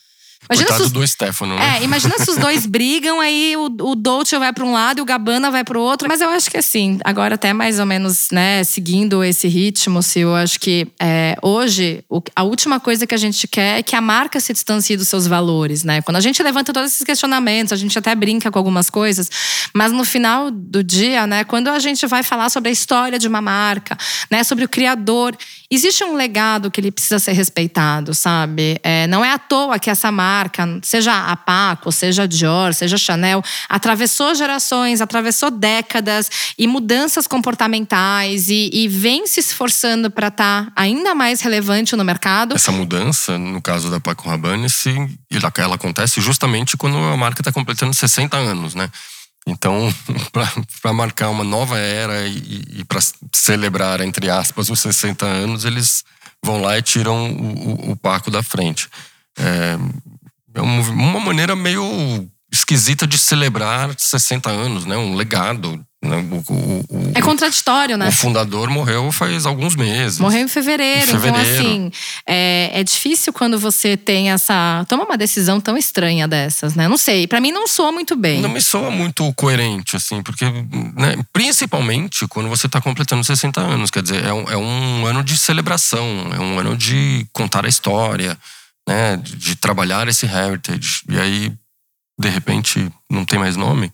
Imagina 0.47 0.67
Coitado 0.67 0.85
os, 0.85 0.91
do 0.91 1.05
Stefano, 1.07 1.55
né? 1.55 1.77
É, 1.77 1.83
imagina 1.83 2.17
se 2.17 2.29
os 2.31 2.37
dois 2.37 2.65
brigam, 2.67 3.19
aí 3.19 3.55
o, 3.57 3.65
o 3.65 3.95
Dolce 3.95 4.37
vai 4.37 4.53
para 4.53 4.63
um 4.63 4.71
lado 4.71 4.99
e 4.99 5.01
o 5.01 5.05
Gabbana 5.05 5.51
vai 5.51 5.63
para 5.63 5.77
o 5.77 5.81
outro. 5.81 6.07
Mas 6.07 6.21
eu 6.21 6.29
acho 6.29 6.49
que 6.49 6.57
assim, 6.57 6.97
agora 7.03 7.35
até 7.35 7.53
mais 7.53 7.79
ou 7.79 7.85
menos, 7.85 8.29
né, 8.31 8.63
seguindo 8.63 9.23
esse 9.23 9.47
ritmo, 9.47 10.01
se 10.01 10.21
eu 10.21 10.35
acho 10.35 10.59
que 10.59 10.87
é, 10.99 11.37
hoje 11.41 12.03
o, 12.09 12.21
a 12.35 12.43
última 12.43 12.79
coisa 12.79 13.05
que 13.05 13.13
a 13.13 13.17
gente 13.17 13.47
quer 13.47 13.79
é 13.79 13.83
que 13.83 13.95
a 13.95 14.01
marca 14.01 14.39
se 14.39 14.53
distancie 14.53 14.97
dos 14.97 15.07
seus 15.07 15.27
valores, 15.27 15.83
né? 15.83 16.01
Quando 16.01 16.17
a 16.17 16.21
gente 16.21 16.41
levanta 16.41 16.73
todos 16.73 16.91
esses 16.91 17.03
questionamentos, 17.03 17.73
a 17.73 17.75
gente 17.75 17.97
até 17.97 18.15
brinca 18.15 18.49
com 18.49 18.57
algumas 18.57 18.89
coisas, 18.89 19.29
mas 19.73 19.91
no 19.91 20.03
final 20.03 20.49
do 20.49 20.83
dia, 20.83 21.27
né, 21.27 21.43
quando 21.43 21.67
a 21.67 21.79
gente 21.79 22.07
vai 22.07 22.23
falar 22.23 22.49
sobre 22.49 22.69
a 22.69 22.71
história 22.71 23.19
de 23.19 23.27
uma 23.27 23.41
marca, 23.41 23.97
né, 24.31 24.43
sobre 24.43 24.65
o 24.65 24.69
criador, 24.69 25.37
existe 25.69 26.03
um 26.03 26.15
legado 26.15 26.71
que 26.71 26.81
ele 26.81 26.91
precisa 26.91 27.19
ser 27.19 27.33
respeitado, 27.33 28.13
sabe? 28.13 28.79
É, 28.83 29.05
não 29.07 29.23
é 29.23 29.31
à 29.31 29.37
toa 29.37 29.77
que 29.77 29.89
essa 29.89 30.11
marca, 30.11 30.28
seja 30.83 31.31
a 31.31 31.35
Paco, 31.35 31.91
seja 31.91 32.23
a 32.23 32.25
Dior, 32.27 32.73
seja 32.73 32.95
a 32.95 32.99
Chanel, 32.99 33.43
atravessou 33.67 34.33
gerações, 34.35 35.01
atravessou 35.01 35.51
décadas 35.51 36.29
e 36.57 36.67
mudanças 36.67 37.27
comportamentais 37.27 38.49
e, 38.49 38.69
e 38.73 38.87
vem 38.87 39.27
se 39.27 39.39
esforçando 39.39 40.09
para 40.09 40.27
estar 40.27 40.65
tá 40.65 40.71
ainda 40.75 41.15
mais 41.15 41.41
relevante 41.41 41.95
no 41.95 42.03
mercado. 42.03 42.55
Essa 42.55 42.71
mudança, 42.71 43.37
no 43.37 43.61
caso 43.61 43.89
da 43.89 43.99
Paco 43.99 44.29
Rabanne, 44.29 44.69
se, 44.69 44.93
ela 45.57 45.75
acontece 45.75 46.21
justamente 46.21 46.77
quando 46.77 46.97
a 46.97 47.17
marca 47.17 47.41
está 47.41 47.51
completando 47.51 47.93
60 47.93 48.35
anos, 48.37 48.75
né? 48.75 48.89
Então, 49.47 49.93
para 50.81 50.93
marcar 50.93 51.29
uma 51.29 51.43
nova 51.43 51.77
era 51.77 52.27
e, 52.27 52.79
e 52.79 52.85
para 52.85 52.99
celebrar, 53.33 54.01
entre 54.01 54.29
aspas, 54.29 54.69
os 54.69 54.79
60 54.79 55.25
anos, 55.25 55.65
eles 55.65 56.03
vão 56.43 56.61
lá 56.61 56.77
e 56.77 56.81
tiram 56.81 57.31
o, 57.31 57.89
o, 57.89 57.91
o 57.91 57.95
Paco 57.95 58.31
da 58.31 58.43
frente. 58.43 58.87
É, 59.37 59.77
é 60.53 60.61
uma 60.61 61.19
maneira 61.19 61.55
meio 61.55 62.27
esquisita 62.51 63.05
de 63.05 63.17
celebrar 63.17 63.93
60 63.97 64.49
anos, 64.49 64.85
né? 64.85 64.97
Um 64.97 65.15
legado 65.15 65.83
né? 66.01 66.25
O, 66.31 66.53
o, 66.53 66.85
o, 66.89 67.11
é 67.13 67.21
contraditório, 67.21 67.97
né? 67.97 68.07
O 68.07 68.11
fundador 68.11 68.69
morreu 68.69 69.11
faz 69.11 69.45
alguns 69.45 69.75
meses. 69.75 70.17
Morreu 70.17 70.39
em 70.39 70.47
fevereiro. 70.47 71.03
Em 71.03 71.05
fevereiro. 71.05 71.49
Então, 71.49 71.59
assim, 71.59 71.91
é, 72.25 72.71
é, 72.73 72.83
difícil 72.85 73.33
quando 73.33 73.59
você 73.59 73.97
tem 73.97 74.31
essa. 74.31 74.85
Toma 74.87 75.03
uma 75.03 75.17
decisão 75.17 75.59
tão 75.59 75.75
estranha 75.75 76.25
dessas, 76.25 76.73
né? 76.73 76.87
Não 76.87 76.97
sei. 76.97 77.27
para 77.27 77.41
mim 77.41 77.51
não 77.51 77.67
soa 77.67 77.91
muito 77.91 78.15
bem. 78.15 78.39
Não 78.39 78.49
me 78.49 78.61
soa 78.61 78.89
muito 78.89 79.33
coerente, 79.33 79.97
assim, 79.97 80.23
porque, 80.23 80.45
né, 80.45 81.17
principalmente 81.33 82.25
quando 82.27 82.47
você 82.47 82.69
tá 82.69 82.79
completando 82.79 83.23
60 83.23 83.59
anos. 83.59 83.91
Quer 83.91 84.01
dizer, 84.01 84.23
é 84.23 84.33
um, 84.33 84.49
é 84.49 84.55
um 84.55 85.05
ano 85.05 85.21
de 85.21 85.37
celebração, 85.37 86.31
é 86.33 86.39
um 86.39 86.59
ano 86.59 86.77
de 86.77 87.27
contar 87.33 87.65
a 87.65 87.69
história, 87.69 88.37
né? 88.89 89.17
De, 89.17 89.35
de 89.35 89.55
trabalhar 89.55 90.07
esse 90.07 90.25
heritage. 90.25 91.03
E 91.07 91.19
aí, 91.19 91.53
de 92.19 92.29
repente, 92.29 92.91
não 93.09 93.23
tem 93.23 93.37
mais 93.37 93.55
nome. 93.55 93.93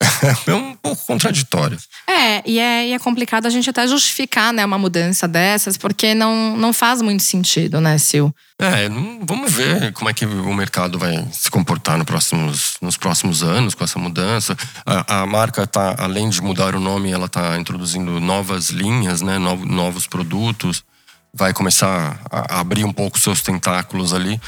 é 0.46 0.54
um 0.54 0.76
pouco 0.76 1.04
contraditório. 1.04 1.76
É 2.08 2.18
e, 2.46 2.58
é, 2.58 2.88
e 2.88 2.92
é 2.92 2.98
complicado 2.98 3.46
a 3.46 3.50
gente 3.50 3.68
até 3.68 3.86
justificar 3.86 4.52
né, 4.52 4.64
uma 4.64 4.78
mudança 4.78 5.26
dessas, 5.26 5.76
porque 5.76 6.14
não, 6.14 6.56
não 6.56 6.72
faz 6.72 7.02
muito 7.02 7.22
sentido, 7.22 7.80
né, 7.80 7.98
Sil? 7.98 8.30
É, 8.60 8.88
vamos 9.22 9.52
ver 9.52 9.92
como 9.92 10.10
é 10.10 10.14
que 10.14 10.24
o 10.24 10.54
mercado 10.54 10.98
vai 10.98 11.26
se 11.32 11.50
comportar 11.50 11.96
no 11.98 12.04
próximos, 12.04 12.76
nos 12.80 12.96
próximos 12.96 13.42
anos 13.42 13.74
com 13.74 13.84
essa 13.84 13.98
mudança. 13.98 14.56
A, 14.84 15.22
a 15.22 15.26
marca 15.26 15.64
está, 15.64 15.96
além 15.98 16.28
de 16.28 16.40
mudar 16.40 16.74
o 16.74 16.80
nome, 16.80 17.10
ela 17.10 17.26
está 17.26 17.58
introduzindo 17.58 18.20
novas 18.20 18.70
linhas, 18.70 19.20
né, 19.20 19.38
novos, 19.38 19.66
novos 19.66 20.06
produtos. 20.06 20.84
Vai 21.32 21.52
começar 21.52 22.20
a 22.30 22.60
abrir 22.60 22.84
um 22.84 22.92
pouco 22.92 23.18
seus 23.18 23.42
tentáculos 23.42 24.14
ali. 24.14 24.40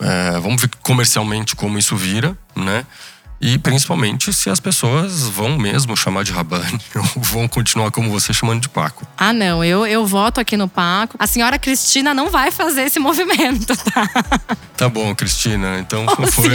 É, 0.00 0.32
vamos 0.40 0.60
ver 0.60 0.70
comercialmente 0.82 1.54
como 1.54 1.78
isso 1.78 1.96
vira, 1.96 2.36
né? 2.54 2.84
E 3.40 3.58
principalmente 3.58 4.32
se 4.32 4.48
as 4.48 4.58
pessoas 4.58 5.24
vão 5.24 5.58
mesmo 5.58 5.96
chamar 5.96 6.24
de 6.24 6.32
Rabani 6.32 6.80
ou 6.96 7.22
vão 7.22 7.46
continuar 7.46 7.90
como 7.90 8.10
você 8.10 8.32
chamando 8.32 8.62
de 8.62 8.68
Paco. 8.68 9.06
Ah, 9.18 9.32
não. 9.32 9.62
Eu, 9.62 9.86
eu 9.86 10.06
voto 10.06 10.40
aqui 10.40 10.56
no 10.56 10.66
Paco. 10.68 11.16
A 11.18 11.26
senhora 11.26 11.58
Cristina 11.58 12.14
não 12.14 12.30
vai 12.30 12.50
fazer 12.50 12.84
esse 12.84 12.98
movimento, 13.00 13.76
tá? 13.76 14.08
Tá 14.76 14.88
bom, 14.88 15.14
Cristina. 15.14 15.78
Então 15.78 16.06
foi, 16.16 16.30
foi 16.30 16.50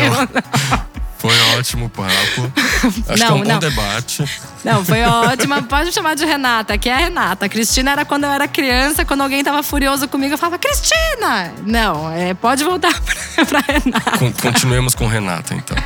Foi 1.19 1.35
ótimo 1.57 1.85
o 1.87 1.89
papo. 1.89 2.51
Acho 3.09 3.09
Não, 3.09 3.15
que 3.17 3.23
é 3.23 3.31
um 3.31 3.41
bom 3.43 3.49
não. 3.49 3.59
debate. 3.59 4.23
Não, 4.63 4.85
foi 4.85 5.03
ótima. 5.03 5.61
Pode 5.63 5.87
me 5.87 5.91
chamar 5.91 6.15
de 6.15 6.25
Renata, 6.25 6.77
que 6.77 6.87
é 6.87 6.93
a 6.93 6.97
Renata. 6.97 7.45
A 7.45 7.49
Cristina 7.49 7.91
era 7.91 8.05
quando 8.05 8.23
eu 8.23 8.31
era 8.31 8.47
criança, 8.47 9.03
quando 9.03 9.21
alguém 9.21 9.43
tava 9.43 9.61
furioso 9.61 10.07
comigo, 10.07 10.33
eu 10.33 10.37
falava, 10.37 10.57
Cristina! 10.57 11.53
Não, 11.65 12.09
é, 12.09 12.33
pode 12.33 12.63
voltar 12.63 12.97
pra, 13.01 13.15
pra 13.47 13.59
Renata. 13.61 14.17
Con- 14.17 14.31
continuemos 14.41 14.95
com 14.95 15.07
Renata, 15.07 15.53
então. 15.53 15.77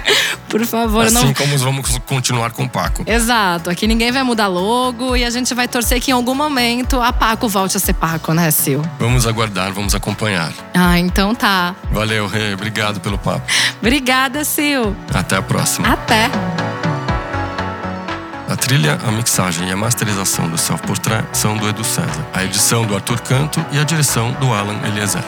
Por 0.50 0.64
favor, 0.66 1.06
Assim 1.06 1.14
não. 1.28 1.34
como 1.34 1.58
vamos 1.58 1.98
continuar 2.00 2.52
com 2.52 2.64
o 2.64 2.70
Paco. 2.70 3.04
Exato, 3.08 3.70
aqui 3.70 3.88
ninguém 3.88 4.12
vai 4.12 4.24
mudar 4.24 4.48
logo 4.48 5.16
e 5.16 5.24
a 5.26 5.30
gente 5.30 5.54
vai 5.54 5.68
torcer 5.68 6.00
que 6.00 6.12
em 6.12 6.14
algum 6.14 6.36
momento 6.36 7.02
a 7.02 7.12
Paco 7.12 7.48
volte 7.50 7.78
a 7.78 7.80
ser 7.80 7.94
Paco, 7.94 8.34
né, 8.34 8.52
Sil? 8.54 8.82
Vamos 9.00 9.26
aguardar, 9.26 9.72
vamos 9.74 9.96
acompanhar. 9.96 10.52
Ah, 10.76 11.00
então 11.00 11.34
tá. 11.34 11.76
Valeu, 11.92 12.28
Rê. 12.28 12.54
Obrigado 12.54 13.00
pelo 13.00 13.18
papo. 13.18 13.42
Obrigada, 13.80 14.44
Sil. 14.46 14.94
Até 15.14 15.38
a 15.38 15.42
próxima. 15.42 15.88
Até. 15.92 16.30
A 18.50 18.56
trilha, 18.56 19.00
a 19.08 19.12
mixagem 19.12 19.68
e 19.70 19.72
a 19.72 19.76
masterização 19.76 20.48
do 20.48 20.58
Self 20.58 20.84
Portrait 20.86 21.26
são 21.34 21.58
do 21.58 21.68
Edu 21.68 21.84
César. 21.84 22.26
A 22.34 22.44
edição 22.44 22.86
do 22.86 22.94
Arthur 22.94 23.20
Canto 23.22 23.64
e 23.72 23.80
a 23.80 23.84
direção 23.84 24.32
do 24.34 24.54
Alan 24.54 24.78
Eliezer. 24.86 25.24